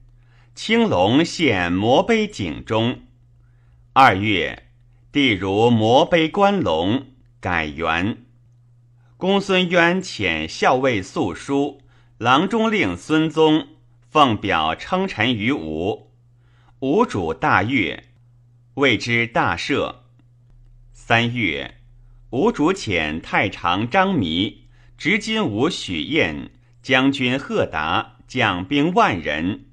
[0.54, 3.08] 青龙献摩碑井中。
[3.94, 4.68] 二月，
[5.14, 7.06] 帝如摩碑观龙，
[7.40, 8.26] 改元。
[9.16, 11.84] 公孙渊遣校尉素书、
[12.18, 13.68] 郎中令孙宗
[14.10, 16.10] 奉表称臣于吴，
[16.80, 18.06] 吴主大悦。
[18.74, 19.98] 谓之大赦。
[20.94, 21.76] 三月，
[22.32, 24.64] 吴主遣太常张弥、
[24.98, 26.50] 执金吾许彦、
[26.82, 29.66] 将军贺达将兵万人，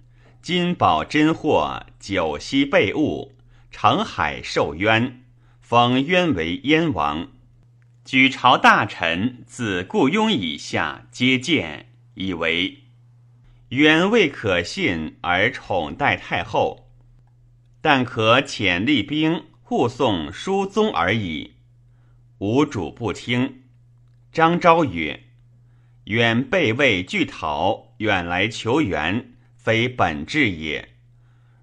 [0.42, 3.32] 金宝珍货，九锡备物，
[3.70, 5.19] 乘海受冤，
[5.70, 7.28] 封渊为燕王。
[8.04, 12.78] 举朝大臣自顾雍以下皆见，以为
[13.68, 16.90] 渊未可信，而宠待太后。
[17.80, 21.52] 但可遣厉兵护送书宗而已。
[22.38, 23.62] 吴主不听。
[24.32, 25.22] 张昭曰
[26.06, 30.88] ：“远备位拒讨，远来求援，非本志也。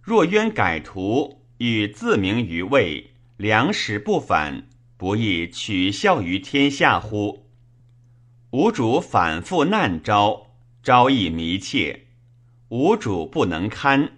[0.01, 4.67] 若渊改图，欲自明于魏，良食不反，
[4.97, 7.47] 不亦取笑于天下乎？”
[8.51, 10.47] 吴主反复难招，
[10.81, 12.07] 招亦迷切，
[12.69, 14.13] 吴主不能堪。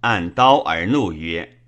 [0.00, 1.58] 按刀而怒曰：“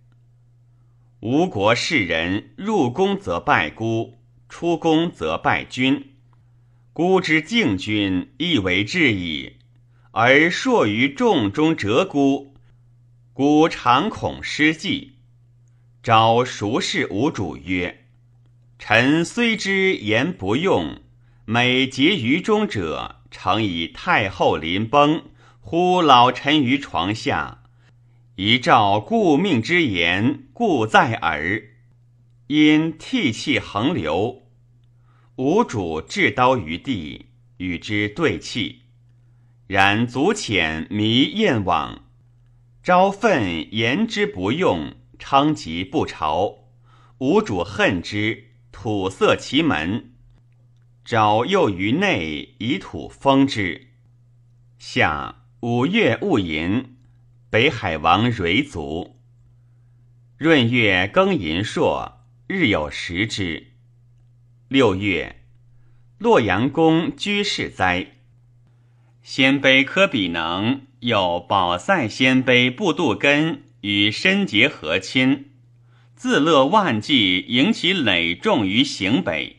[1.21, 6.15] 吴国士人入宫则拜孤，出宫则拜君。
[6.93, 9.57] 孤之敬君，亦为至矣。
[10.13, 12.55] 而硕于众中折孤，
[13.33, 15.13] 孤常恐失计。
[16.03, 18.07] 昭熟视吴主曰
[18.77, 21.01] ：‘臣虽知言不用，
[21.45, 25.23] 每结于中者，常以太后临崩，
[25.61, 27.63] 呼老臣于床下。’”
[28.35, 31.63] 一照故命之言，故在耳。
[32.49, 34.43] 因涕泣横流，
[35.37, 37.27] 吾主置刀于地，
[37.59, 38.81] 与之对泣。
[39.69, 42.07] 然足浅迷燕往，
[42.83, 44.93] 招愤言之不用，
[45.25, 46.64] 昌吉不朝。
[47.18, 50.14] 吾主恨之，土塞其门。
[51.05, 53.93] 昭又于内以土封之。
[54.81, 56.97] 夏五月戊寅。
[57.51, 59.20] 北海王蕊卒。
[60.39, 63.68] 闰月庚寅朔，日有食之。
[64.66, 65.45] 六月，
[66.18, 68.16] 洛阳宫居士哉。
[69.23, 75.51] 鲜卑科比能有保塞鲜卑布杜根与申结和亲，
[76.14, 79.57] 自乐万计，迎其累众于行北。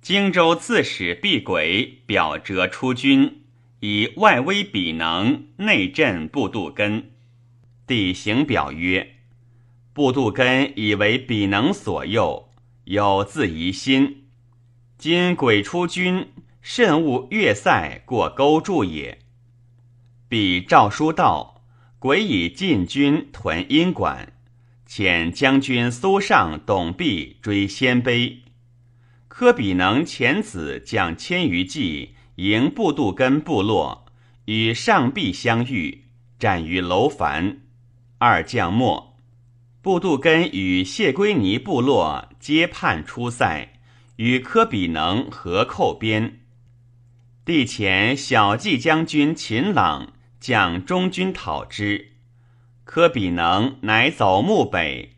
[0.00, 3.42] 荆州刺史毕轨表折出军，
[3.80, 7.10] 以外威比能，内镇布杜根。
[7.86, 9.16] 帝行表曰
[9.92, 12.48] ：“布杜根以为比能所诱，
[12.84, 14.24] 有自疑心。
[14.96, 16.28] 今鬼出军，
[16.62, 19.18] 慎勿越塞过沟筑也。”
[20.30, 21.49] 彼诏书道
[22.00, 24.32] ：“鬼以禁军屯阴馆，
[24.88, 28.38] 遣将军苏尚、董弼追鲜卑。
[29.28, 34.06] 科比能遣子将千余骑迎布杜根部落，
[34.46, 36.04] 与上弼相遇，
[36.38, 37.58] 战于楼烦。”
[38.16, 39.18] 二将末，
[39.82, 43.74] 布杜根与谢归尼部落皆叛出塞，
[44.16, 46.40] 与科比能合寇边。
[47.44, 52.12] 帝遣小骑将军秦朗将中军讨之，
[52.84, 55.16] 科比能乃走牧北。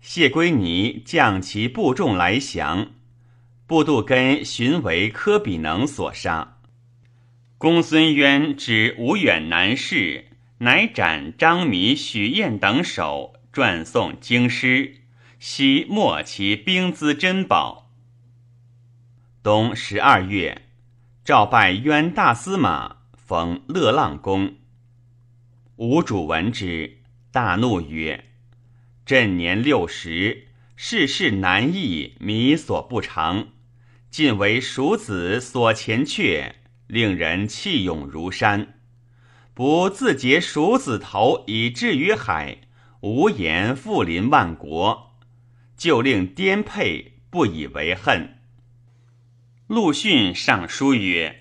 [0.00, 2.92] 谢归尼将其部众来降，
[3.66, 6.56] 步度根寻为柯比能所杀。
[7.58, 10.28] 公孙渊之无远难事，
[10.58, 15.02] 乃斩张弥、许彦等首，传送京师，
[15.38, 17.90] 悉没其兵资珍宝。
[19.42, 20.62] 冬十二月，
[21.22, 22.96] 诏拜渊大司马，
[23.30, 24.56] 封乐浪公。
[25.76, 26.98] 吴主闻之，
[27.30, 28.24] 大怒曰
[29.06, 33.50] ：“朕年六十，世事难易，弥所不长，
[34.10, 36.56] 尽为蜀子所前却，
[36.88, 38.80] 令人气勇如山。
[39.54, 42.62] 不自结蜀子头以至于海，
[43.02, 45.14] 无言复临万国，
[45.76, 48.40] 就令颠沛，不以为恨。”
[49.70, 51.39] 陆逊上书曰：“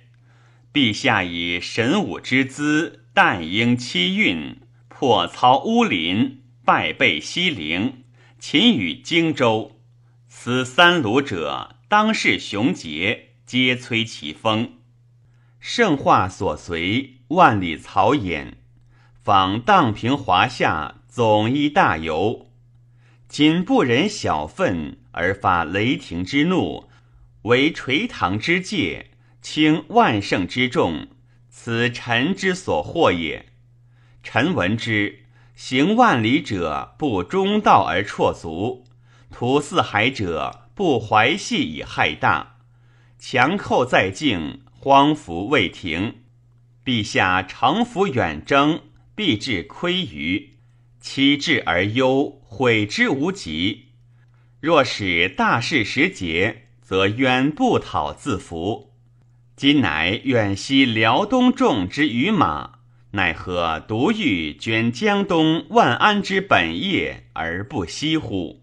[0.74, 8.04] 陛下以神武之姿。”但应七运，破操乌林，败备西陵，
[8.40, 9.82] 擒与荆州。
[10.30, 14.76] 此三鲁者，当世雄杰，皆摧其锋。
[15.60, 18.54] 圣化所随，万里草偃，
[19.22, 22.48] 访荡平华夏，总一大游。
[23.28, 26.88] 仅不忍小愤，而发雷霆之怒，
[27.42, 29.12] 为垂堂之戒，
[29.42, 31.08] 倾万乘之众。
[31.50, 33.48] 此臣之所获也。
[34.24, 35.26] 臣闻之，
[35.56, 38.86] 行万里者不中道而辍足，
[39.30, 42.58] 图四海者不怀系以害大。
[43.18, 46.20] 强寇在境，荒服未停。
[46.86, 48.82] 陛下乘服远征，
[49.14, 50.58] 必致亏余，
[51.02, 53.88] 期至而忧，悔之无及。
[54.62, 58.89] 若使大事时节，则冤不讨自服。
[59.60, 62.80] 今乃远西辽东众之于马，
[63.12, 68.62] 奈何独欲捐江东万安之本业而不惜乎？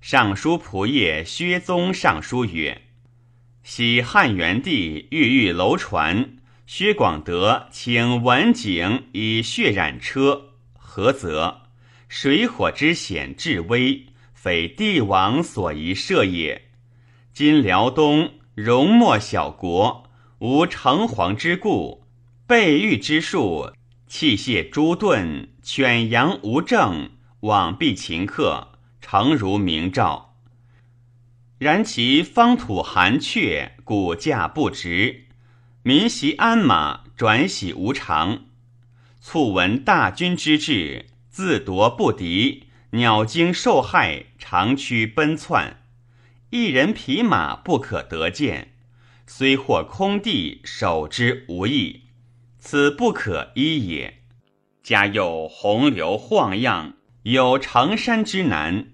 [0.00, 2.82] 尚书仆射薛宗上书曰
[3.64, 6.36] ：“昔汉元帝御御楼船，
[6.68, 11.62] 薛广德请文景以血染车，何则？
[12.06, 16.62] 水火之险至危，非帝王所宜设也。
[17.32, 20.04] 今辽东。”容莫小国，
[20.38, 22.04] 无城隍之故，
[22.46, 23.72] 备御之术，
[24.06, 28.68] 器械诸钝，犬羊无政，往必秦客，
[29.00, 30.36] 诚如明诏。
[31.58, 35.24] 然其方土寒阙，骨价不值，
[35.82, 38.44] 民习鞍马，转徙无常。
[39.20, 45.80] 促闻大军之至，自夺不敌，鸟惊受害，长驱奔窜。
[46.54, 48.74] 一人匹马不可得见，
[49.26, 52.02] 虽获空地，守之无益，
[52.60, 54.20] 此不可依也。
[54.80, 56.92] 家有洪流晃漾，
[57.24, 58.92] 有长山之难，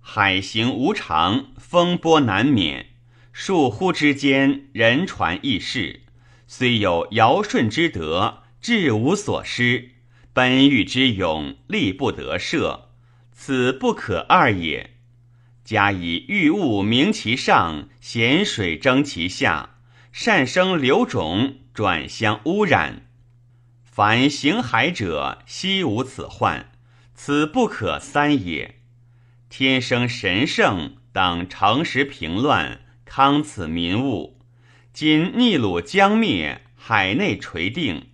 [0.00, 2.86] 海行无常，风波难免。
[3.32, 6.00] 倏忽之间，人传异事，
[6.48, 9.92] 虽有尧舜之德，志无所失，
[10.32, 12.86] 奔欲之勇，力不得赦，
[13.30, 14.97] 此不可二也。
[15.68, 19.76] 加以玉物明其上，咸水蒸其下，
[20.12, 23.02] 善生流种，转相污染。
[23.84, 26.70] 凡行海者，悉无此患，
[27.14, 28.76] 此不可三也。
[29.50, 34.40] 天生神圣，当诚实平乱，康此民物。
[34.94, 38.06] 今逆鲁将灭，海内垂定，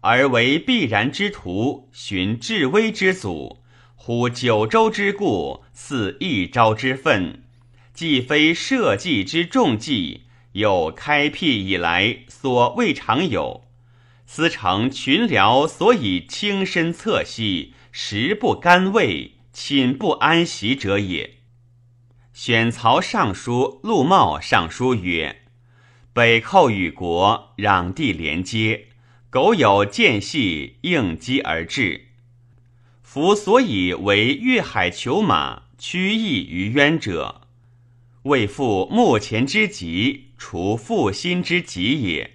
[0.00, 3.62] 而为必然之徒，寻至危之祖。
[4.06, 7.42] 乎九州之故，似一朝之愤，
[7.94, 13.64] 既非社稷之重计，又开辟以来所未尝有。
[14.26, 21.36] 思成群僚所以轻身侧息，食不甘味，寝不安席者也。
[22.34, 25.44] 选曹尚书陆茂上书曰
[26.12, 28.88] ：“北寇与国，壤地连接，
[29.30, 32.08] 苟有间隙，应机而至。”
[33.14, 37.42] 夫所以为越海求马，屈意于渊者，
[38.24, 42.30] 为复目前之急，除负心之急也；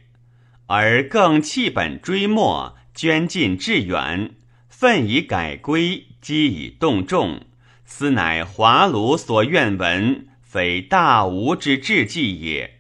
[0.67, 4.36] 而更弃本追末，捐尽致远，
[4.69, 7.41] 奋以改归，积以动众，
[7.84, 12.80] 斯乃华鲁所愿闻，非大吴之志计也。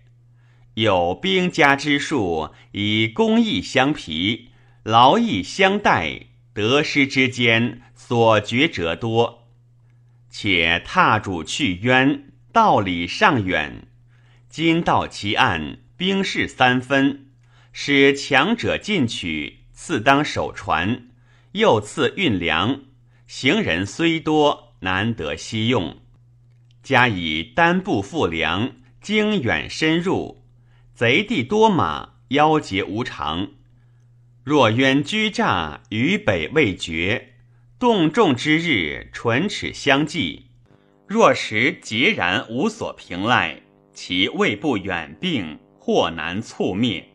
[0.75, 4.51] 有兵家之术，以公义相疲，
[4.83, 7.81] 劳役相待，得失之间。
[8.09, 9.47] 所觉者多，
[10.31, 13.85] 且踏主去渊，道理尚远。
[14.49, 17.27] 今到其岸，兵势三分，
[17.71, 21.09] 使强者进取，次当守船，
[21.51, 22.81] 又次运粮。
[23.27, 25.99] 行人虽多，难得悉用。
[26.81, 30.43] 加以单部赋粮，经远深入，
[30.95, 33.49] 贼地多马，妖劫无常。
[34.43, 37.28] 若渊居诈，于北未绝。
[37.79, 40.47] 动众之日，唇齿相继。
[41.07, 43.61] 若时孑然无所凭赖，
[43.93, 47.07] 其未不远病，或难猝灭。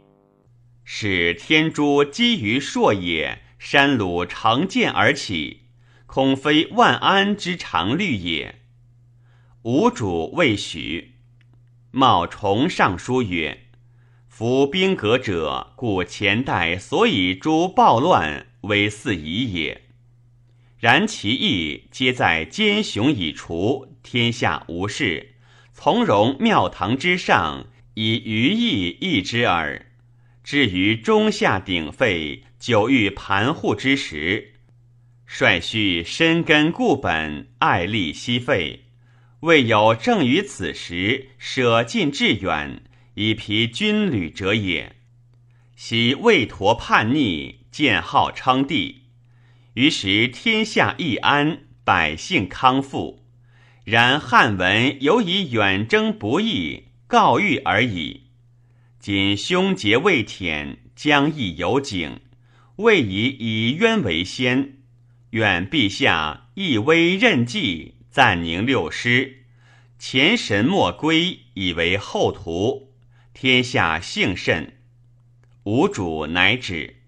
[0.82, 5.64] 使天诛积于朔也，山鲁成剑而起，
[6.06, 8.62] 恐非万安之常律也。
[9.64, 11.16] 吾主未许。
[11.90, 13.66] 茂崇尚书曰
[14.28, 19.82] ：“夫兵革者，故前代所以诛暴乱，为四夷也。”
[20.84, 25.36] 然其意皆在奸雄已除，天下无事，
[25.72, 29.86] 从容庙堂之上，以余意易之耳。
[30.42, 34.56] 至于中下鼎沸，久欲盘户之时，
[35.24, 38.84] 率须深根固本，爱力息费，
[39.40, 42.82] 未有正于此时舍近致远，
[43.14, 44.94] 以疲军旅者也。
[45.74, 49.03] 昔魏陀叛逆，建号称帝。
[49.74, 53.24] 于是天下易安，百姓康复。
[53.84, 58.22] 然汉文犹以远征不易告谕而已。
[58.98, 62.20] 今凶劫未殄，将亦有景，
[62.76, 64.78] 未以以冤为先。
[65.30, 69.44] 愿陛下一威任计，暂宁六师，
[69.98, 72.94] 前神莫归，以为后图，
[73.34, 74.78] 天下幸甚。
[75.64, 77.02] 吾主乃止。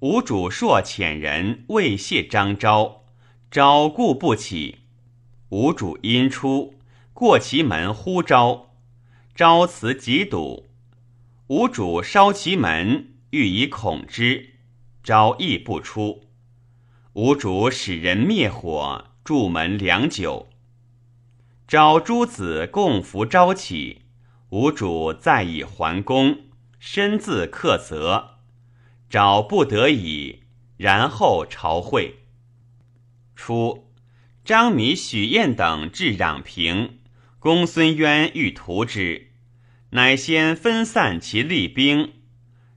[0.00, 3.04] 吴主硕遣人未谢张昭，
[3.50, 4.80] 昭故不起。
[5.48, 6.74] 吴主因出，
[7.14, 8.74] 过其门呼昭，
[9.34, 10.68] 昭辞即堵。
[11.46, 14.56] 吴主烧其门，欲以恐之，
[15.02, 16.24] 昭亦不出。
[17.14, 20.50] 吴主使人灭火，筑门良久。
[21.66, 24.02] 昭诸子共扶昭起，
[24.50, 26.40] 吴主再以还宫，
[26.78, 28.35] 身自克责。
[29.08, 30.40] 找不得已，
[30.76, 32.16] 然后朝会。
[33.34, 33.92] 初，
[34.44, 36.98] 张弥、许彦等至壤平，
[37.38, 39.32] 公孙渊欲屠之，
[39.90, 42.14] 乃先分散其厉兵，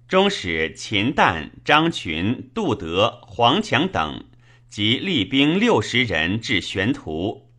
[0.08, 4.26] 终使秦旦、张群、杜德、黄强等
[4.70, 7.50] 及厉兵六十人至玄图。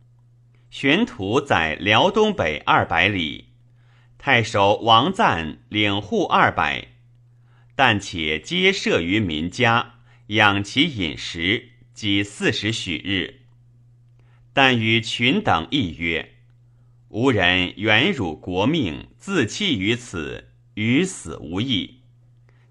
[0.69, 3.49] 玄图在辽东北二百里，
[4.17, 6.90] 太守王赞领户二百。
[7.83, 9.95] 但且皆设于民家，
[10.27, 13.39] 养其饮食，即四十许日。
[14.53, 16.33] 但与群等议曰
[17.09, 22.01] ：“吾人远辱国命，自弃于此，与死无异。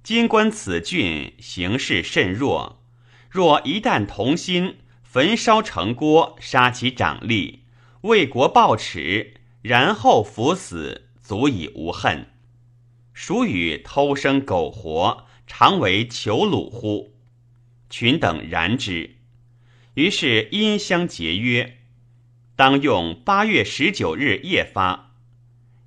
[0.04, 2.80] 今观此郡形势甚弱，
[3.28, 7.58] 若一旦同心，焚烧城郭，杀其长吏，
[8.02, 12.28] 为国报耻，然后服死，足以无恨。”
[13.22, 17.12] 孰与偷生苟活，常为囚虏乎？
[17.90, 19.16] 群等然之，
[19.92, 21.76] 于是因相结约，
[22.56, 25.12] 当用八月十九日夜发。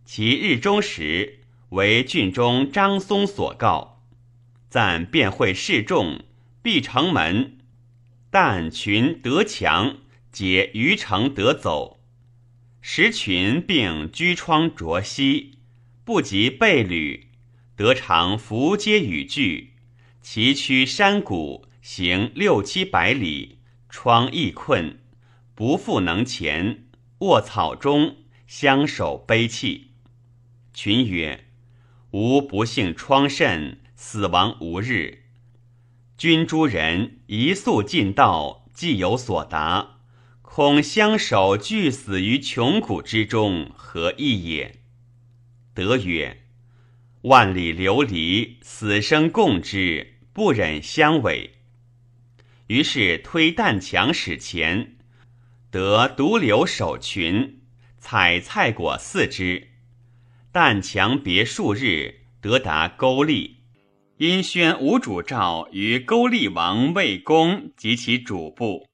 [0.05, 4.03] 其日中时，为郡中张松所告，
[4.69, 6.23] 暂便会示众，
[6.61, 7.57] 闭城门，
[8.29, 9.97] 但群得强，
[10.31, 11.99] 解余城得走。
[12.79, 15.52] 时群并居窗着息。
[16.05, 17.29] 不及备履，
[17.75, 19.73] 得偿伏阶与具，
[20.21, 24.99] 崎岖山谷，行六七百里，疮亦困，
[25.55, 26.85] 不复能前。
[27.19, 29.91] 卧草中，相守悲泣。
[30.73, 31.45] 群曰
[32.11, 35.23] ：“吾不幸疮甚，死亡无日。
[36.17, 39.99] 君诸人一速尽道，既有所达，
[40.41, 44.79] 恐相守俱死于穷苦之中，何益也？”
[45.73, 46.43] 德曰
[47.23, 51.55] ：“万里流离，死生共之，不忍相违。”
[52.67, 54.95] 于是推弹墙使前，
[55.71, 57.61] 得独留守群，
[57.97, 59.69] 采菜果四之。
[60.51, 63.57] 弹墙别数日，得达勾力。
[64.17, 68.87] 因宣吴主诏于勾力王魏公及其主部，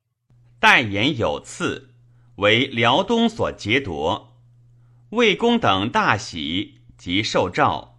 [0.60, 1.94] 代言有赐，
[2.38, 4.29] 为辽东所劫夺。
[5.10, 7.98] 魏公等大喜，即受诏，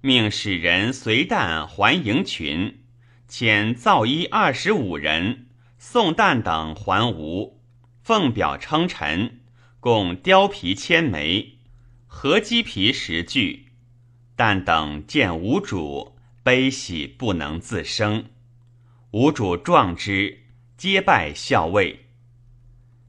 [0.00, 2.84] 命使人随旦还营群，
[3.28, 7.60] 遣造衣二十五人送旦等还吴，
[8.00, 9.40] 奉表称臣，
[9.80, 11.58] 共貂皮千枚，
[12.06, 13.72] 合鸡皮十具。
[14.36, 18.26] 旦等见吴主，悲喜不能自生。
[19.10, 20.44] 吴主壮之，
[20.76, 22.06] 皆拜校尉。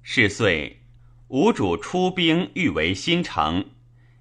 [0.01, 0.82] 是岁。
[1.33, 3.65] 吴主出兵欲为新城，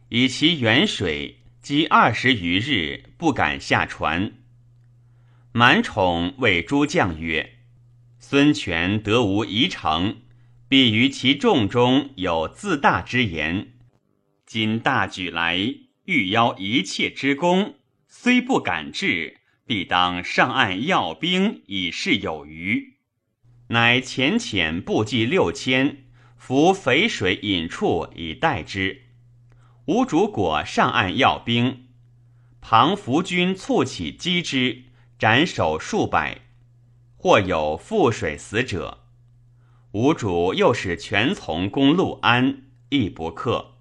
[0.09, 4.33] 以其远水，积二十余日，不敢下船。
[5.53, 7.59] 满宠谓诸将曰
[8.19, 10.23] ：“孙权得无宜城，
[10.71, 13.75] 必于其众中有自大之言。
[14.47, 15.59] 今大举来，
[16.07, 17.75] 欲邀一切之功，
[18.09, 19.37] 虽不敢至，
[19.67, 22.95] 必当上岸要兵，以示有余。
[23.69, 26.02] 乃浅浅步骑六千，
[26.45, 29.03] 伏淝水引处以待之。”
[29.87, 31.85] 吴主果上岸要兵，
[32.61, 34.83] 庞福军促起击之，
[35.17, 36.41] 斩首数百，
[37.17, 39.05] 或有覆水死者。
[39.93, 43.77] 吴主又使全从攻陆安，亦不克。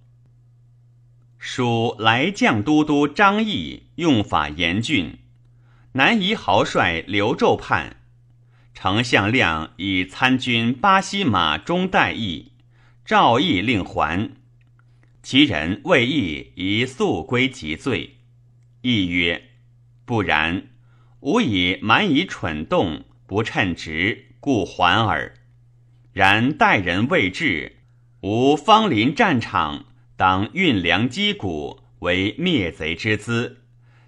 [1.40, 5.18] 属来将都督张毅用法严峻，
[5.94, 7.98] 南夷豪帅刘胄叛，
[8.76, 12.51] 丞相亮以参军巴西马中代役，
[13.12, 14.32] 赵毅令还。
[15.22, 18.20] 其人未义宜速归即罪。
[18.84, 19.50] 义曰
[20.08, 20.70] ：“不然，
[21.20, 25.34] 吾以蛮以蠢动，不称职，故还耳。
[26.14, 27.80] 然待人未至，
[28.22, 33.64] 吾方临战场，当运粮击鼓，为灭贼之资，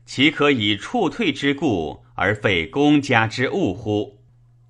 [0.05, 4.21] 岂可以处退之故而废公家之物乎？”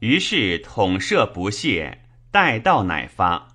[0.02, 2.00] 于是统摄不懈，
[2.32, 3.53] 待到乃发。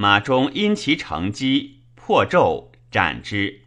[0.00, 1.80] 马中因其成绩。
[1.96, 3.62] 破纣斩之。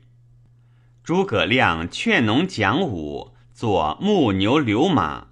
[1.04, 5.28] 诸葛亮劝农讲武，作木牛流马，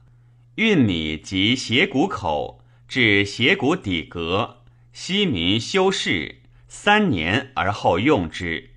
[0.55, 4.57] 运米及斜谷口，至斜谷底阁，
[4.91, 8.71] 西民修士三年而后用之。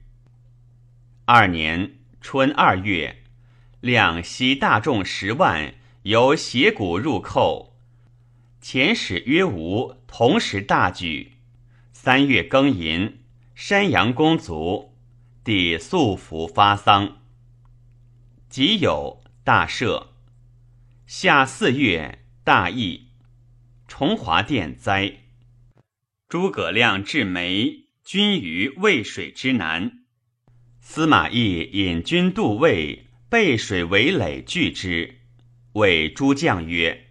[1.25, 3.25] 二年春二月，
[3.81, 7.75] 亮悉大众十万由斜谷入寇，
[8.63, 11.32] 遣使曰吴同时大举。
[12.05, 13.21] 三月庚寅。
[13.55, 14.93] 山阳公卒，
[15.45, 17.19] 帝素服发丧。
[18.49, 20.09] 己酉，大赦。
[21.07, 23.07] 夏四月，大疫，
[23.87, 25.13] 崇华殿灾。
[26.29, 30.01] 诸葛亮至梅，军于渭水之南。
[30.81, 35.21] 司马懿引军渡渭，背水为垒，拒之。
[35.75, 37.07] 谓诸将曰：“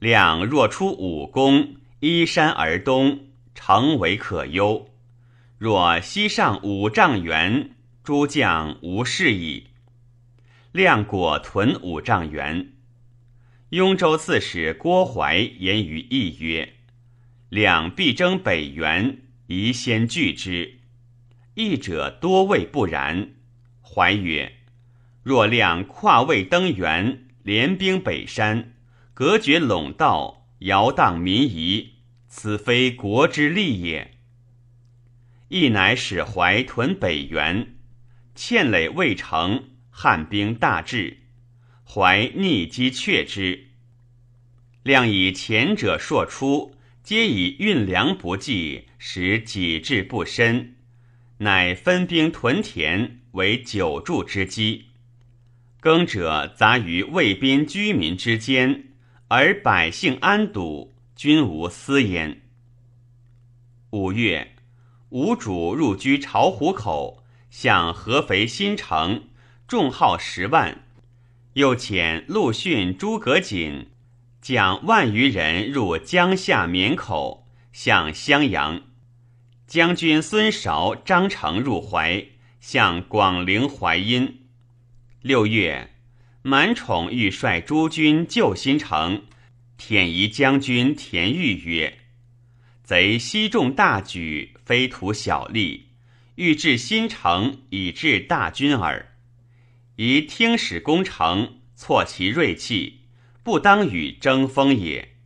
[0.00, 3.25] 亮若出武功，依山而东，
[3.56, 4.90] 诚为可忧。”
[5.58, 7.70] 若西上五丈原，
[8.04, 9.68] 诸将无事矣。
[10.70, 12.74] 亮果屯五丈原。
[13.70, 16.74] 雍州刺史郭淮言于义曰
[17.48, 20.78] ：“两必争北原，宜先拒之。”
[21.54, 23.30] 义者多谓不然。
[23.82, 24.52] 怀曰
[25.24, 28.74] ：“若亮跨渭登原，联兵北山，
[29.14, 31.94] 隔绝陇道，摇荡民夷，
[32.36, 34.12] 此非国之利也。”
[35.48, 37.76] 亦乃使怀屯北原，
[38.34, 41.16] 堑垒未成，汉兵大至，
[41.82, 43.68] 怀逆击却之。
[44.82, 50.76] 量以前者硕出，皆以运粮不济，使己志不深，
[51.38, 54.90] 乃分兵屯田，为久住之机。
[55.80, 58.88] 耕者杂于魏兵居民之间，
[59.28, 62.42] 而百姓安堵，均无私焉。
[63.90, 64.52] 五月。
[65.10, 69.28] 吴主入居巢湖口，向合肥新城，
[69.66, 70.82] 众号十万。
[71.54, 73.86] 又遣陆逊、诸葛瑾
[74.42, 78.82] 将万余人入江夏绵口，向襄阳。
[79.66, 82.26] 将军孙韶、张成入淮，
[82.60, 84.42] 向广陵淮阴。
[85.22, 85.94] 六月，
[86.42, 89.22] 满宠欲率诸军救新城，
[89.76, 91.98] 舔夷将军田豫曰。
[92.82, 95.88] 贼悉众大举，非图小利，
[96.36, 99.14] 欲至新城以致大军耳。
[99.96, 103.00] 宜听使攻城，挫其锐气，
[103.42, 105.16] 不当与争锋也。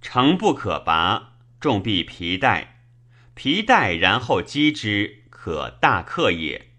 [0.00, 2.82] 城不可拔，众必皮带，
[3.34, 6.70] 皮带然后击之，可大克也。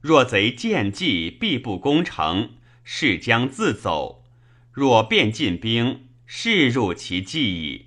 [0.00, 4.24] 若贼见计，必不攻城，势将自走。
[4.72, 7.86] 若便进兵，势入其计矣。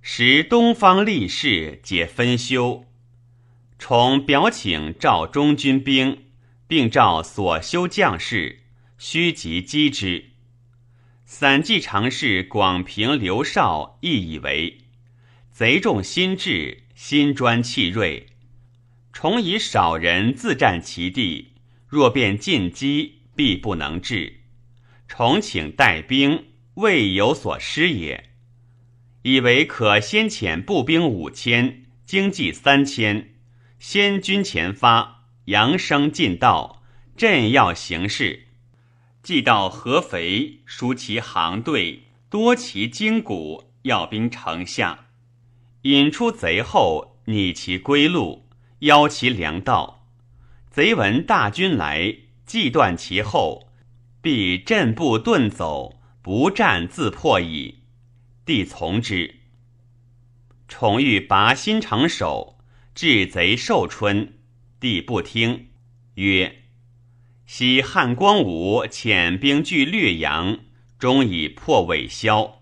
[0.00, 2.86] 时东方力士皆分修，
[3.78, 6.24] 崇表请召中军兵，
[6.66, 8.60] 并召所修将士，
[8.98, 10.30] 须即击之。
[11.24, 14.78] 散骑常侍广平刘绍亦以为
[15.50, 18.28] 贼众心智，心专气锐，
[19.12, 21.54] 崇以少人自占其地，
[21.88, 24.40] 若便进击，必不能治。
[25.08, 26.44] 重请带兵，
[26.76, 28.30] 未有所失也。
[29.22, 33.34] 以为可先遣步兵五千，精骑三千，
[33.78, 36.82] 先军前发，扬声进道，
[37.16, 38.48] 朕要行事。
[39.22, 45.06] 既到合肥，疏其行队，多其筋骨，要兵城下，
[45.82, 48.46] 引出贼后，拟其归路，
[48.80, 50.06] 邀其粮道。
[50.70, 52.14] 贼闻大军来，
[52.44, 53.68] 既断其后，
[54.20, 55.95] 必阵步遁走，
[56.26, 57.82] 不战自破矣。
[58.44, 59.36] 帝从之。
[60.66, 62.58] 宠欲拔新城守，
[62.96, 64.36] 至贼寿春，
[64.80, 65.68] 帝不听，
[66.14, 66.64] 曰。
[67.46, 70.58] 昔汉光武遣兵据略阳，
[70.98, 72.60] 终以破韦骁。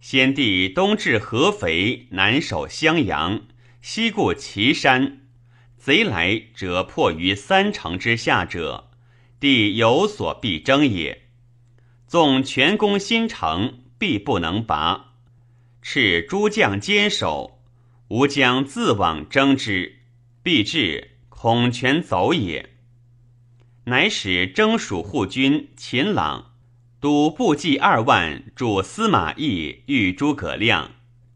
[0.00, 3.42] 先帝东至合肥，南守襄阳，
[3.80, 5.20] 西固岐山。
[5.76, 8.90] 贼来者破于三城之下者，
[9.38, 11.27] 帝有所必争也。
[12.08, 15.12] 纵全攻新城，必不能拔。
[15.82, 17.60] 敕诸将坚守，
[18.08, 19.98] 吾将自往征之，
[20.42, 22.70] 必至，恐全走也。
[23.84, 26.52] 乃使征蜀护军秦朗
[26.98, 30.92] 督部骑二万助司马懿遇诸葛亮，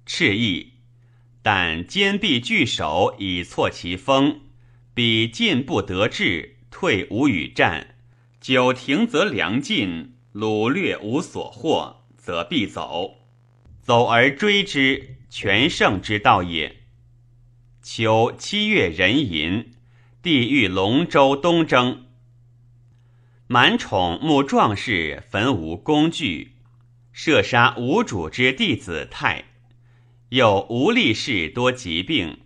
[0.06, 0.72] 赤意，
[1.42, 4.40] 但坚壁据守以挫其锋，
[4.94, 7.94] 彼进不得志，退无与战。
[8.40, 13.16] 久停则粮尽，掳掠无所获，则必走。
[13.82, 16.76] 走而追之，全胜之道也。
[17.82, 19.72] 秋七月壬寅，
[20.22, 22.06] 帝欲龙舟东征。
[23.48, 26.52] 满宠慕壮士，焚无工具，
[27.12, 29.44] 射杀吴主之弟子泰。
[30.28, 32.38] 有无力士多疾病，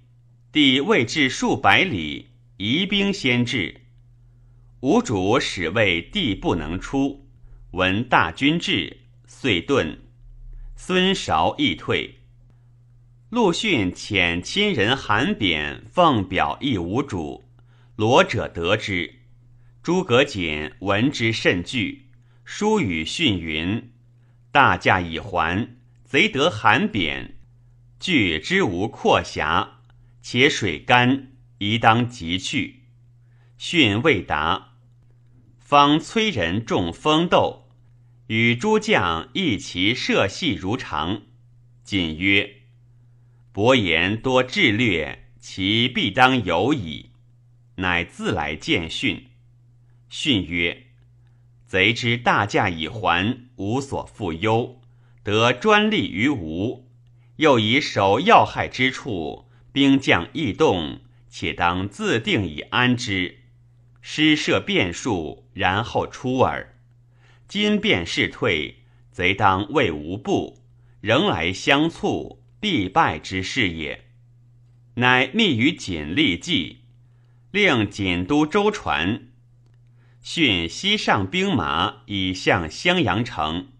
[0.51, 3.82] 帝未至数百里，移兵先至。
[4.80, 7.25] 吴主使谓帝不能出，
[7.72, 9.98] 闻大军至，遂遁。
[10.76, 12.20] 孙韶亦退。
[13.28, 17.48] 陆逊遣亲人韩扁奉表诣吴主，
[17.96, 19.16] 罗者得之。
[19.82, 22.06] 诸葛瑾闻之甚惧，
[22.44, 23.92] 书与逊云
[24.52, 27.36] ：“大驾已还，贼得韩扁，
[27.98, 29.80] 惧之无阔狭，
[30.22, 32.84] 且水干，宜当急去。”
[33.58, 34.75] 训未答，
[35.66, 37.64] 方催人中风斗，
[38.28, 41.22] 与诸将一齐射戏如常。
[41.84, 42.58] 瑾曰
[43.50, 47.10] ：“伯言多智略，其必当有矣。”
[47.82, 49.26] 乃自来见训。
[50.08, 50.86] 训曰
[51.66, 54.80] ：“贼之大驾已还，无所复忧，
[55.24, 56.88] 得专利于吴。
[57.38, 63.40] 又以守要害之处，兵将易动，且当自定以安之。
[64.09, 66.78] 施设变数，然后出耳。
[67.48, 70.62] 今便是退，贼当为无步，
[71.00, 74.04] 仍来相促，必败之势也。
[74.94, 76.82] 乃密于锦立计，
[77.50, 79.26] 令锦都舟船。”
[80.22, 83.72] 训西上兵马以向襄阳城，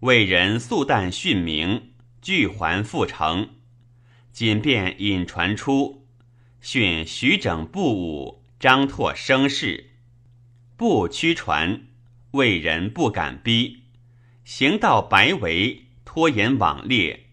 [0.00, 1.90] 魏人素旦训明，
[2.22, 3.48] 俱还复城。
[4.32, 6.06] 锦便引传出，
[6.60, 9.90] 训徐整步武，张拓声势，
[10.76, 11.88] 不屈传，
[12.30, 13.86] 魏人不敢逼。
[14.44, 17.24] 行到白围，拖延网列，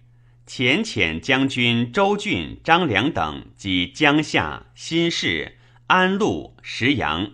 [0.47, 7.33] 遣遣将军周俊、张良等及江夏、新市、安陆、石阳。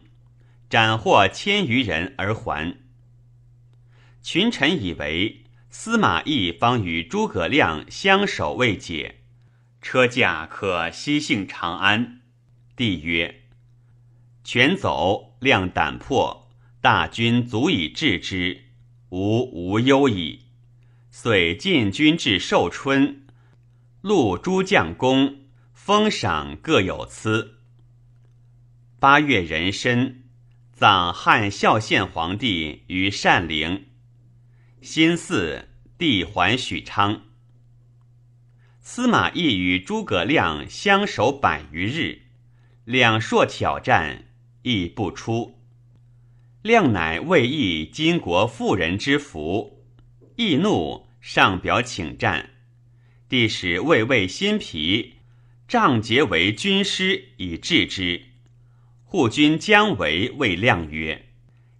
[0.69, 2.75] 斩获千余人而还。
[4.21, 9.21] 群臣以为司马懿方与诸葛亮相守未解，
[9.81, 12.19] 车驾可西幸长安。
[12.75, 13.43] 帝曰
[14.45, 16.47] ：“全走，量胆破，
[16.79, 18.65] 大军足以制之，
[19.09, 20.43] 吾无忧矣。”
[21.09, 23.25] 遂进军至寿春，
[24.01, 25.37] 录诸将功，
[25.73, 27.59] 封赏各有赐。
[28.99, 30.21] 八月壬申。
[30.71, 33.85] 葬汉孝献皇帝于善陵。
[34.81, 37.21] 辛巳，帝还许昌。
[38.81, 42.23] 司马懿与诸葛亮相守百余日，
[42.83, 44.25] 两硕挑战，
[44.66, 45.59] 亦不出。
[46.63, 49.86] 亮乃为义金国妇人之福，
[50.38, 52.49] 易怒，上表请战。
[53.30, 55.18] 帝使魏魏新皮，
[55.68, 58.24] 仗节为军师以制之。
[59.03, 61.28] 护军姜维谓亮曰：“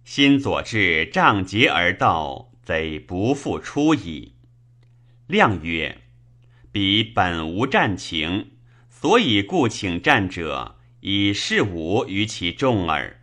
[0.04, 4.34] 新左至仗节而到，贼不复出矣。”
[5.26, 6.02] 亮曰
[6.70, 8.52] ：“彼本无战情，
[8.88, 13.20] 所以故请战者，以示武于其众耳。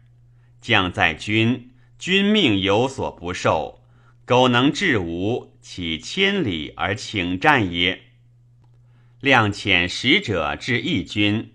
[0.62, 3.84] 将在军，君命有所不受，
[4.26, 8.02] 苟能制吾，岂千里而请战也？”
[9.20, 11.50] 亮遣使者至义军。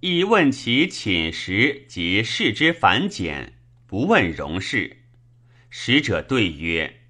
[0.00, 4.96] 亦问其寝食及事之繁简，不问荣事。
[5.68, 7.02] 使者对曰：“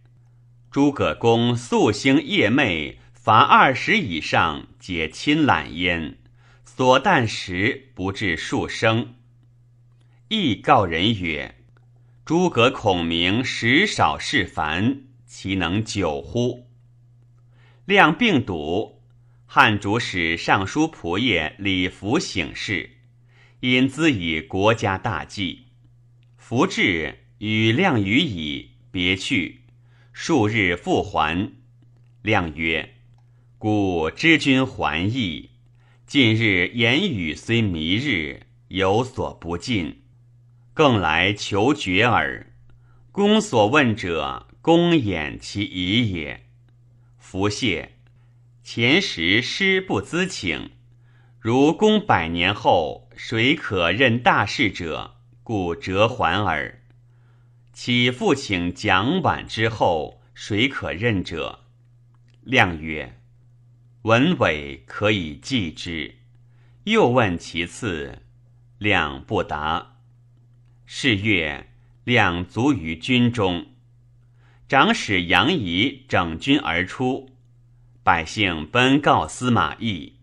[0.73, 6.17] 诸葛公素兴夜寐，伐二十以上，皆亲懒焉。
[6.81, 9.17] 所啖食不至数升。”
[10.29, 11.57] 亦告人曰
[12.25, 16.71] ：“诸葛孔明食少事繁，其能久乎？”
[17.85, 19.03] 亮病笃，
[19.45, 22.89] 汉主使尚书仆射李福省事，
[23.61, 25.67] 因兹以国家大计。
[26.39, 27.19] 福至。
[27.41, 29.61] 与亮语矣，别去。
[30.15, 31.53] 数日复还。
[32.23, 32.95] 亮曰
[33.59, 35.50] ：“故知君还意。
[36.11, 40.03] 近日言语虽迷日，有所不尽，
[40.75, 42.53] 更来求决耳。
[43.13, 46.47] 公所问者，公掩其疑也。”
[47.17, 47.93] 福谢。
[48.65, 50.73] 前时师不咨请，
[51.39, 55.15] 如公百年后，谁可任大事者？
[55.45, 56.83] 故折还耳。
[57.73, 61.61] 岂复请蒋琬之后，谁可任者？
[62.43, 63.17] 亮曰
[64.03, 66.17] ：“文伟可以继之。”
[66.85, 68.23] 又问其次，
[68.79, 69.99] 两不答。
[70.87, 71.69] 是月，
[72.05, 73.67] 两卒于军中。
[74.67, 77.31] 长史杨仪整军而出，
[78.03, 80.15] 百姓奔告司马懿，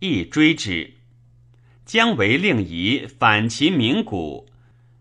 [0.00, 0.94] 懿追之，
[1.84, 4.48] 姜维令仪反其名谷，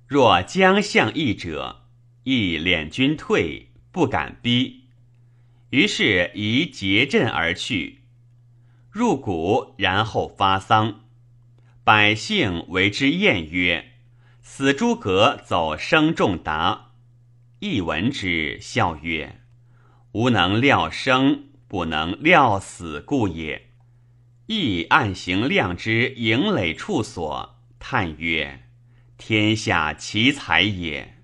[0.08, 1.84] 若将相义者。
[2.24, 4.86] 亦敛军退，不敢逼，
[5.70, 8.00] 于是宜结阵而去。
[8.98, 11.02] 入谷，然后发丧。
[11.84, 13.92] 百姓为之宴曰
[14.42, 16.92] ：“死诸葛走生仲达。”
[17.60, 19.42] 亦闻之，笑曰
[20.14, 23.64] ：“吾能料生，不能料死故也。”
[24.48, 28.64] 亦暗行量之营垒处所，叹曰
[29.20, 31.22] ：“天下奇才也。”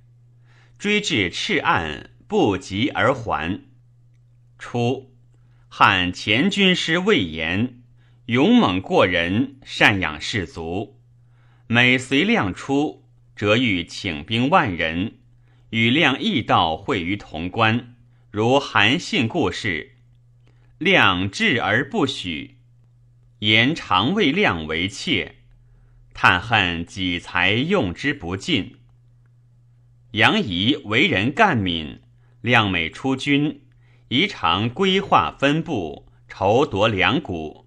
[0.78, 3.62] 追至赤岸，不及而还。
[4.60, 5.11] 初，
[5.74, 7.82] 汉前军师魏延，
[8.26, 11.00] 勇猛过人，善养士卒。
[11.68, 13.06] 每随亮出，
[13.38, 15.20] 则欲请兵万人，
[15.70, 17.96] 与亮亦道会于潼关，
[18.30, 19.94] 如韩信故事。
[20.78, 22.58] 亮至而不许。
[23.40, 25.38] 言常谓亮为妾，
[26.14, 28.76] 叹恨己才用之不尽。
[30.12, 32.02] 杨仪为人干敏，
[32.42, 33.62] 亮美出军，
[34.12, 37.66] 宜常规划分布，筹夺粮谷，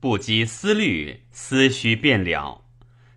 [0.00, 2.64] 不积思虑，思绪便了。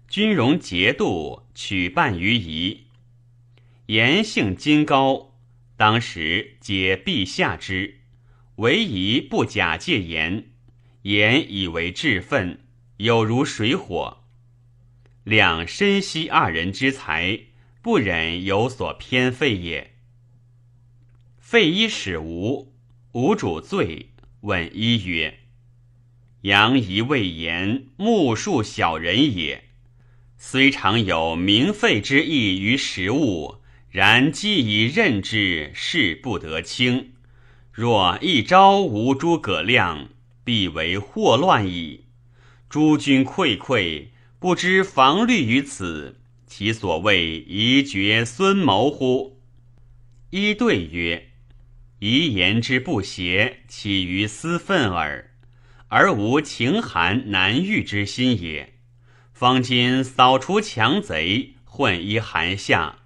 [0.08, 2.84] 军容节度，取办于仪。
[3.88, 5.34] 言性金高，
[5.76, 8.02] 当时皆陛下之，
[8.58, 10.52] 唯宜不假借言，
[11.02, 12.60] 言以为志愤，
[12.98, 14.20] 有如水火。
[15.24, 17.40] 两深悉二人之才。
[17.82, 19.96] 不忍有所偏废也。
[21.50, 22.74] 废一使吴，
[23.14, 24.10] 吴主罪，
[24.42, 25.40] 问一曰
[26.44, 29.64] ：“杨仪未言，目数小人也。
[30.38, 37.14] 虽常有明废之意于实物，然既已任之，事不得轻。
[37.72, 40.10] 若一朝无诸葛亮，
[40.44, 42.08] 必为祸乱矣。
[42.68, 49.40] 诸君溃溃，不知防虑于此。”其所谓宜绝孙谋乎？
[50.32, 51.27] 一对曰
[52.00, 55.32] ：“遗言之不谐，起于私愤耳，
[55.88, 58.74] 而无情寒难遇之心也。
[59.34, 63.00] 方今扫除强贼，混一寒夏，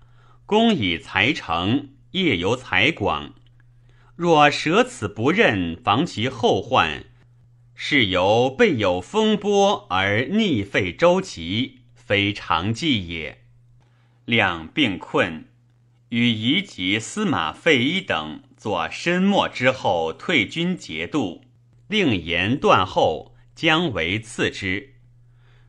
[0.45, 3.33] 公以才成，业由才广。
[4.17, 7.05] 若舍此不任，防其后患，
[7.73, 13.43] 是由备有风波而逆废周齐。”非常计也。
[14.25, 15.45] 两病困，
[16.09, 21.41] 与夷及司马费祎等作申末之后，退军节度，
[21.87, 24.97] 令言断后，将为次之。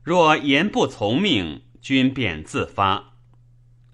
[0.03, 3.15] 若言不从命，军便自发。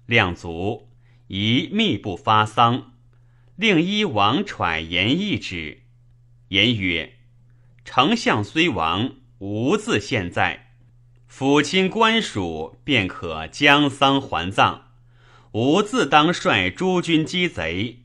[0.05, 0.89] 量足，
[1.27, 2.91] 宜密不发丧，
[3.55, 5.83] 令依王揣言议之。
[6.49, 7.13] 言曰
[7.85, 10.73] ：“丞相虽亡，无自现在。”
[11.31, 14.87] 抚亲官属，便可将丧还葬。
[15.53, 17.98] 吾自当率诸军击贼，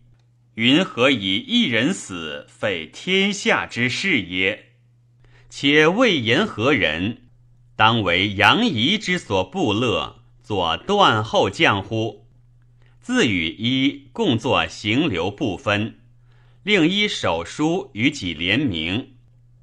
[0.54, 4.72] 云何以一人死，废天下之事也？
[5.50, 7.22] 且魏延何人？
[7.74, 12.28] 当为杨仪之所不乐，作断后将乎？
[13.00, 15.98] 自与一共作行流不分，
[16.62, 19.14] 令一手书与己联名，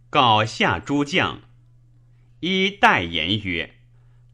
[0.09, 1.41] 告下诸将。
[2.41, 3.75] 一代言曰：“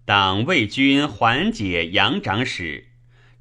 [0.05, 2.87] 当魏军缓解杨长史，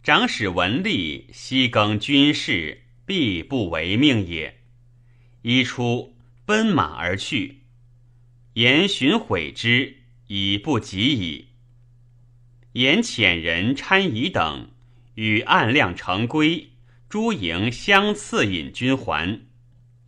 [0.02, 4.58] 长史闻吏西更军事，必不为命也。
[5.42, 7.62] 一出，奔马而去。
[8.54, 11.46] 言寻悔之，已不及矣。
[12.72, 14.70] 言遣人参仪等
[15.14, 16.72] 与暗量成规，
[17.08, 19.46] 诸营相次引军还。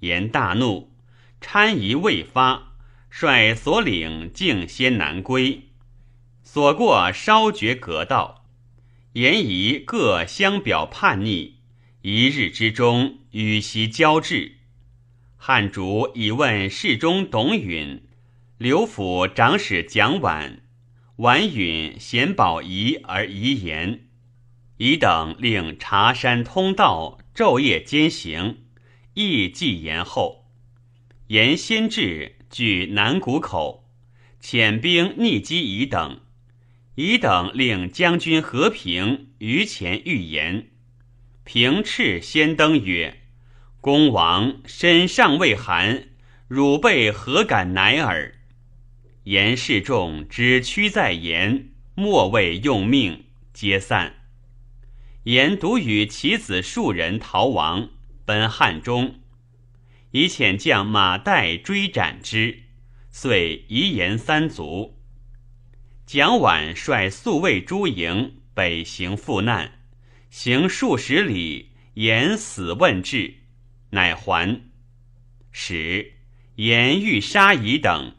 [0.00, 0.92] 言大怒，
[1.40, 2.74] 参仪未发，
[3.08, 5.68] 率所领径先南归。
[6.42, 8.46] 所过稍觉隔道，
[9.12, 11.57] 言仪各相表叛逆，
[12.10, 14.52] 一日之中与其交至。
[15.36, 18.02] 汉主以问侍中董允。
[18.56, 20.60] 刘府长史蒋琬、
[21.18, 24.06] 琬允贤保仪而遗言，
[24.78, 28.56] 乙等令茶山通道，昼夜兼行，
[29.12, 30.46] 亦既延后。
[31.26, 33.84] 延先至，据南谷口，
[34.42, 36.22] 遣兵逆击乙等。
[36.94, 40.70] 乙等令将军和平于前预言，
[41.50, 43.22] 平斥先登曰
[43.80, 46.08] ：“公王身尚未寒，
[46.46, 48.34] 汝辈何敢乃尔？”
[49.24, 53.24] 言示众只屈在言，莫谓用命，
[53.54, 54.16] 皆散。
[55.22, 57.88] 言独与其子数人逃亡，
[58.26, 59.14] 奔汉中。
[60.10, 62.64] 以遣将马岱追斩之，
[63.10, 64.98] 遂遗言三族。
[66.04, 69.77] 蒋琬率宿卫诸营北行赴难，
[70.30, 73.34] 行数十里，言死问至，
[73.90, 74.60] 乃还。
[75.50, 76.14] 使
[76.56, 78.14] 言欲杀夷等。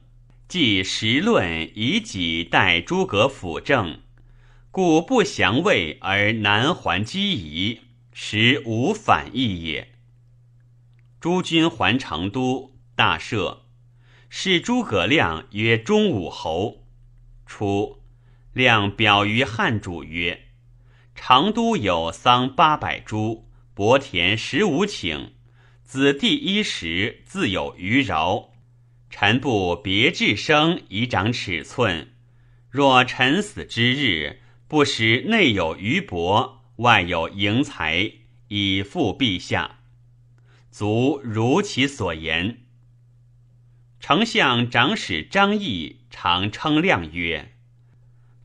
[0.48, 4.00] 即时论以己待诸葛辅政，
[4.72, 7.82] 故不降魏而南还击夷，
[8.14, 9.90] 实无反意也。
[11.20, 13.60] 诸军还成都，大赦，
[14.28, 16.88] 是诸葛亮曰中武侯。
[17.46, 18.02] 初，
[18.54, 20.48] 亮表于汉主曰
[21.22, 25.32] ：“常都有桑八百株，薄田十五顷，
[25.84, 28.54] 子弟衣食自有余饶。”
[29.12, 32.14] 臣不别致生以长尺寸，
[32.70, 34.40] 若臣死之日，
[34.70, 38.14] 不识内有余帛，外有盈财，
[38.48, 39.80] 以复陛下。
[40.72, 42.60] 足如其所言。
[44.00, 47.52] 丞相长史张毅常称亮曰：“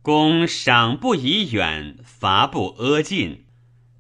[0.05, 3.46] 公赏不以远，罚不阿近，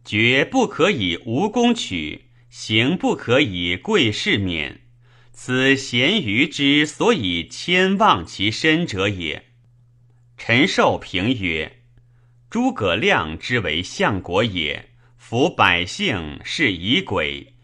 [0.04, 4.82] 绝不可以无功取，行不可以贵士免。”
[5.32, 9.46] 此贤愚之所以谦望其身者也。
[10.36, 11.78] 陈寿评曰
[12.50, 17.54] ：“诸葛亮之为相国也，服百姓是以鬼，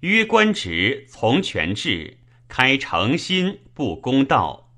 [0.00, 4.74] 约官职从权制，开诚心不公道，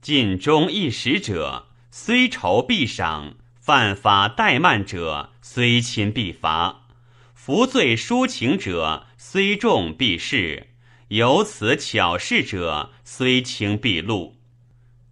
[0.00, 6.86] 尽忠一时者，虽仇必赏；犯法怠慢者，虽亲必罚；
[7.34, 10.68] 服罪抒情者，虽重必释。”
[11.08, 14.38] 有此巧事者，虽轻必露；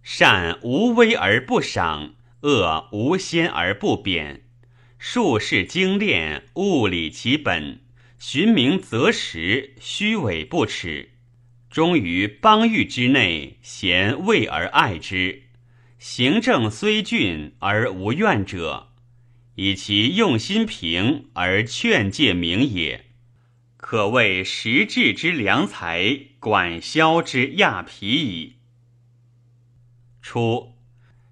[0.01, 4.45] 善无威而不赏，恶无先而不贬。
[4.97, 7.81] 术士精炼，物理其本，
[8.17, 11.11] 寻名择实，虚伪不耻。
[11.69, 15.43] 忠于邦域之内，贤畏而爱之。
[16.03, 18.87] 行政虽峻而无怨者，
[19.53, 23.11] 以其用心平而劝诫明也。
[23.77, 28.55] 可谓实质之良才，管销之亚皮矣。
[30.23, 30.73] 初，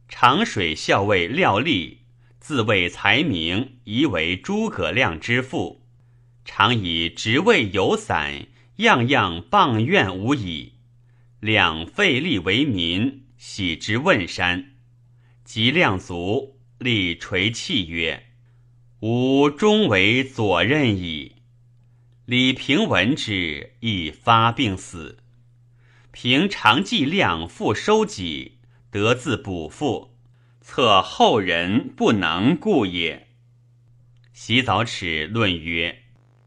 [0.08, 2.02] 长水校尉廖立，
[2.40, 5.82] 自谓才名，疑为诸葛亮之父，
[6.46, 10.74] 常以职位有散，样样谤怨无已。
[11.40, 14.74] 两废立为民，喜之问山。
[15.46, 18.26] 及亮卒，立垂泣曰
[19.00, 21.38] ：“吾终为左任矣。”
[22.28, 25.20] 李平闻之，亦发病死。
[26.12, 28.60] 平常计量复收己，
[28.92, 30.18] 得自补复，
[30.60, 33.30] 策后人不能故也。
[34.34, 36.04] 洗澡齿论曰：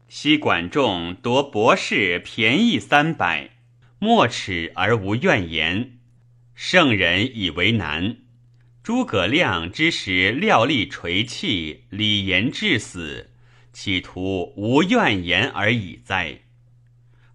[0.07, 3.49] 昔管仲夺博士便宜三百，
[3.97, 5.97] 莫齿而无怨言。
[6.65, 8.19] 圣人以为难。
[8.83, 13.31] 诸葛亮之时，料立垂泣，李严致死。
[13.73, 16.39] 企图无怨言而已哉？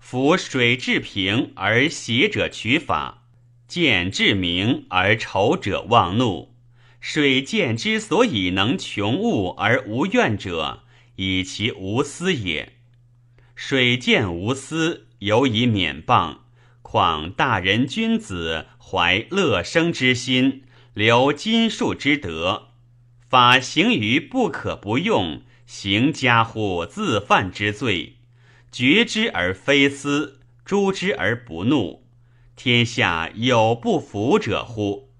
[0.00, 3.26] 夫水至平而邪者取法，
[3.66, 6.56] 见至明而仇者忘怒。
[6.98, 10.84] 水见之所以能穷物而无怨者，
[11.16, 12.72] 以其无私也。
[13.54, 16.38] 水见无私，犹以免谤。
[16.90, 20.62] 况大人君子怀乐生之心，
[20.94, 22.68] 留金术之德，
[23.28, 28.16] 法行于不可不用，行家乎自犯之罪，
[28.72, 32.06] 决之而非思，诛之而不怒，
[32.56, 35.10] 天下有不服者乎？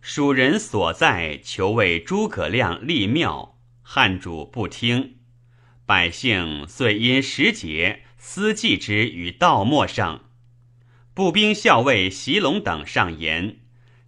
[0.00, 5.16] 蜀人所在，求为诸葛亮立庙，汉主不听，
[5.84, 10.23] 百姓遂因时节私祭之于道陌上。
[11.14, 13.58] 步兵校尉袭龙等上言，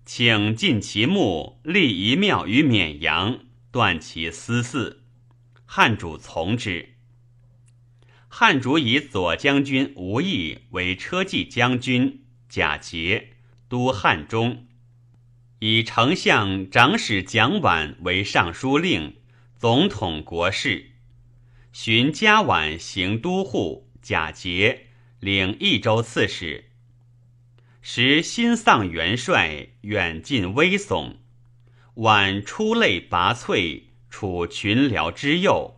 [0.05, 3.39] 请进其墓，立一庙于绵阳，
[3.71, 5.05] 断其私祀。
[5.65, 6.95] 汉主从之。
[8.27, 13.35] 汉主以左将军吴懿为车骑将军，贾节
[13.69, 14.67] 都汉中；
[15.61, 19.15] 以丞相长史蒋琬为尚书令，
[19.57, 20.91] 总统国事。
[21.73, 24.89] 寻嘉琬行都护，贾节
[25.21, 26.66] 领益州刺史。
[27.89, 31.19] 时新丧元帅，远近危悚。
[31.95, 35.77] 晚出类拔萃，处群僚之右，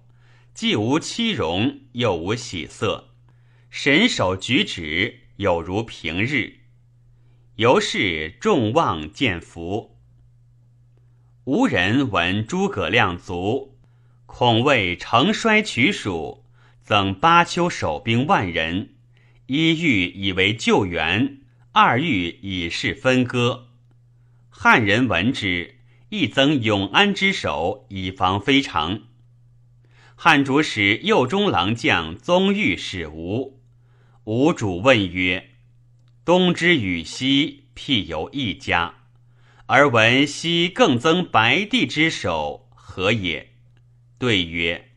[0.54, 3.10] 既无妻容，又无喜色，
[3.68, 6.60] 神手举止有如平日。
[7.56, 9.98] 由是众望见福。
[11.44, 13.76] 无人闻诸葛亮卒，
[14.24, 16.42] 恐为乘衰取蜀，
[16.82, 18.94] 增巴丘守兵万人，
[19.44, 21.42] 一欲以为救援。
[21.80, 23.68] 二欲以示分割，
[24.50, 25.76] 汉人闻之，
[26.08, 29.02] 亦增永安之守，以防非常。
[30.16, 33.60] 汉主使右中郎将宗御使吴，
[34.24, 35.50] 吴主问曰
[36.26, 38.96] ：“东之与西，辟有一家，
[39.66, 43.52] 而闻西更增白帝之守，何也？”
[44.18, 44.88] 对曰：“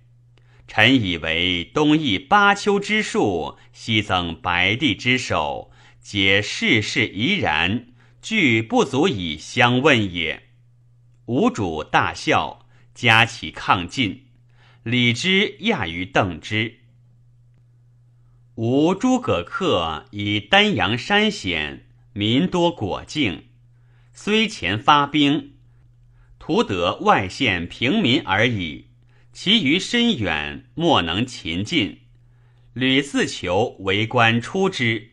[0.67, 5.67] 臣以为东益巴丘之术，西增白帝之守。”
[6.01, 7.85] 皆世事怡然，
[8.23, 10.47] 俱不足以相问也。
[11.27, 12.65] 吴主大笑，
[12.95, 14.25] 加其抗进。
[14.81, 16.79] 李之亚于邓之。
[18.55, 23.49] 吾诸葛恪以丹阳山险，民多果境，
[24.11, 25.53] 虽前发兵，
[26.39, 28.87] 图得外县平民而已，
[29.31, 31.99] 其余深远，莫能擒进。
[32.73, 35.10] 屡自求为官出之。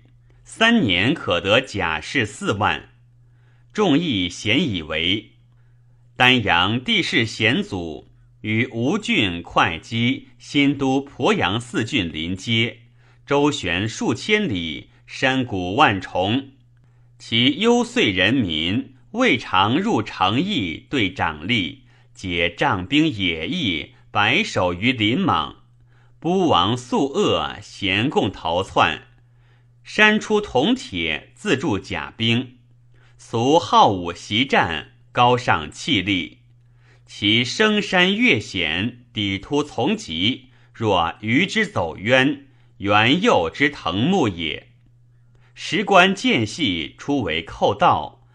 [0.51, 2.89] 三年可得甲士四万，
[3.71, 5.33] 众议咸以为。
[6.17, 8.09] 丹阳地势险阻，
[8.41, 12.79] 与吴郡、会稽、新都、鄱阳四郡临接，
[13.27, 16.53] 周旋数千里，山谷万重，
[17.19, 21.81] 其幽邃人民未尝入城邑对长吏，
[22.15, 25.57] 皆仗兵野役，白首于林莽，
[26.19, 29.08] 不王宿恶，咸共逃窜。
[29.91, 32.59] 山出铜铁，自铸甲兵，
[33.17, 36.41] 俗好武习战，高尚气力。
[37.07, 44.69] 其升山越险，抵突从疾，若鱼之走渊，猿幼之腾木也。
[45.55, 48.29] 时官间隙，出为寇盗，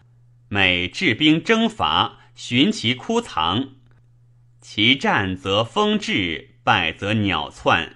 [0.48, 3.74] 每治兵征伐，寻其枯藏。
[4.60, 7.93] 其战则风至，败则鸟窜。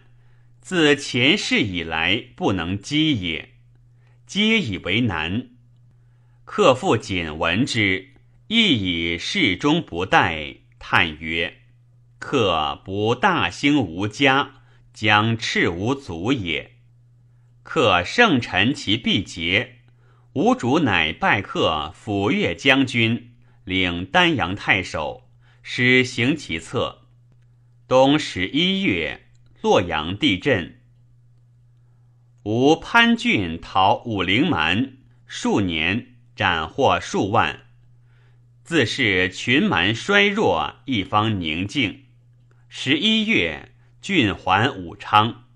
[0.68, 3.54] 自前世以来，不能击也，
[4.26, 5.48] 皆以为难。
[6.44, 8.10] 客父谨闻之，
[8.48, 11.62] 亦以事中不待，叹曰
[12.20, 14.56] ：“客不大兴无家，
[14.92, 16.72] 将赤无足也。”
[17.64, 19.76] 客圣臣其必节，
[20.34, 23.32] 吴主乃拜客抚越将军，
[23.64, 25.30] 领丹阳太守，
[25.62, 27.06] 使行其策。
[27.86, 29.27] 冬十一月。
[29.60, 30.78] 洛阳地震，
[32.44, 34.92] 吴潘俊逃武陵蛮，
[35.26, 37.62] 数年斩获数万，
[38.62, 42.04] 自是群蛮衰弱，一方宁静。
[42.68, 45.47] 十一月，郡还武昌。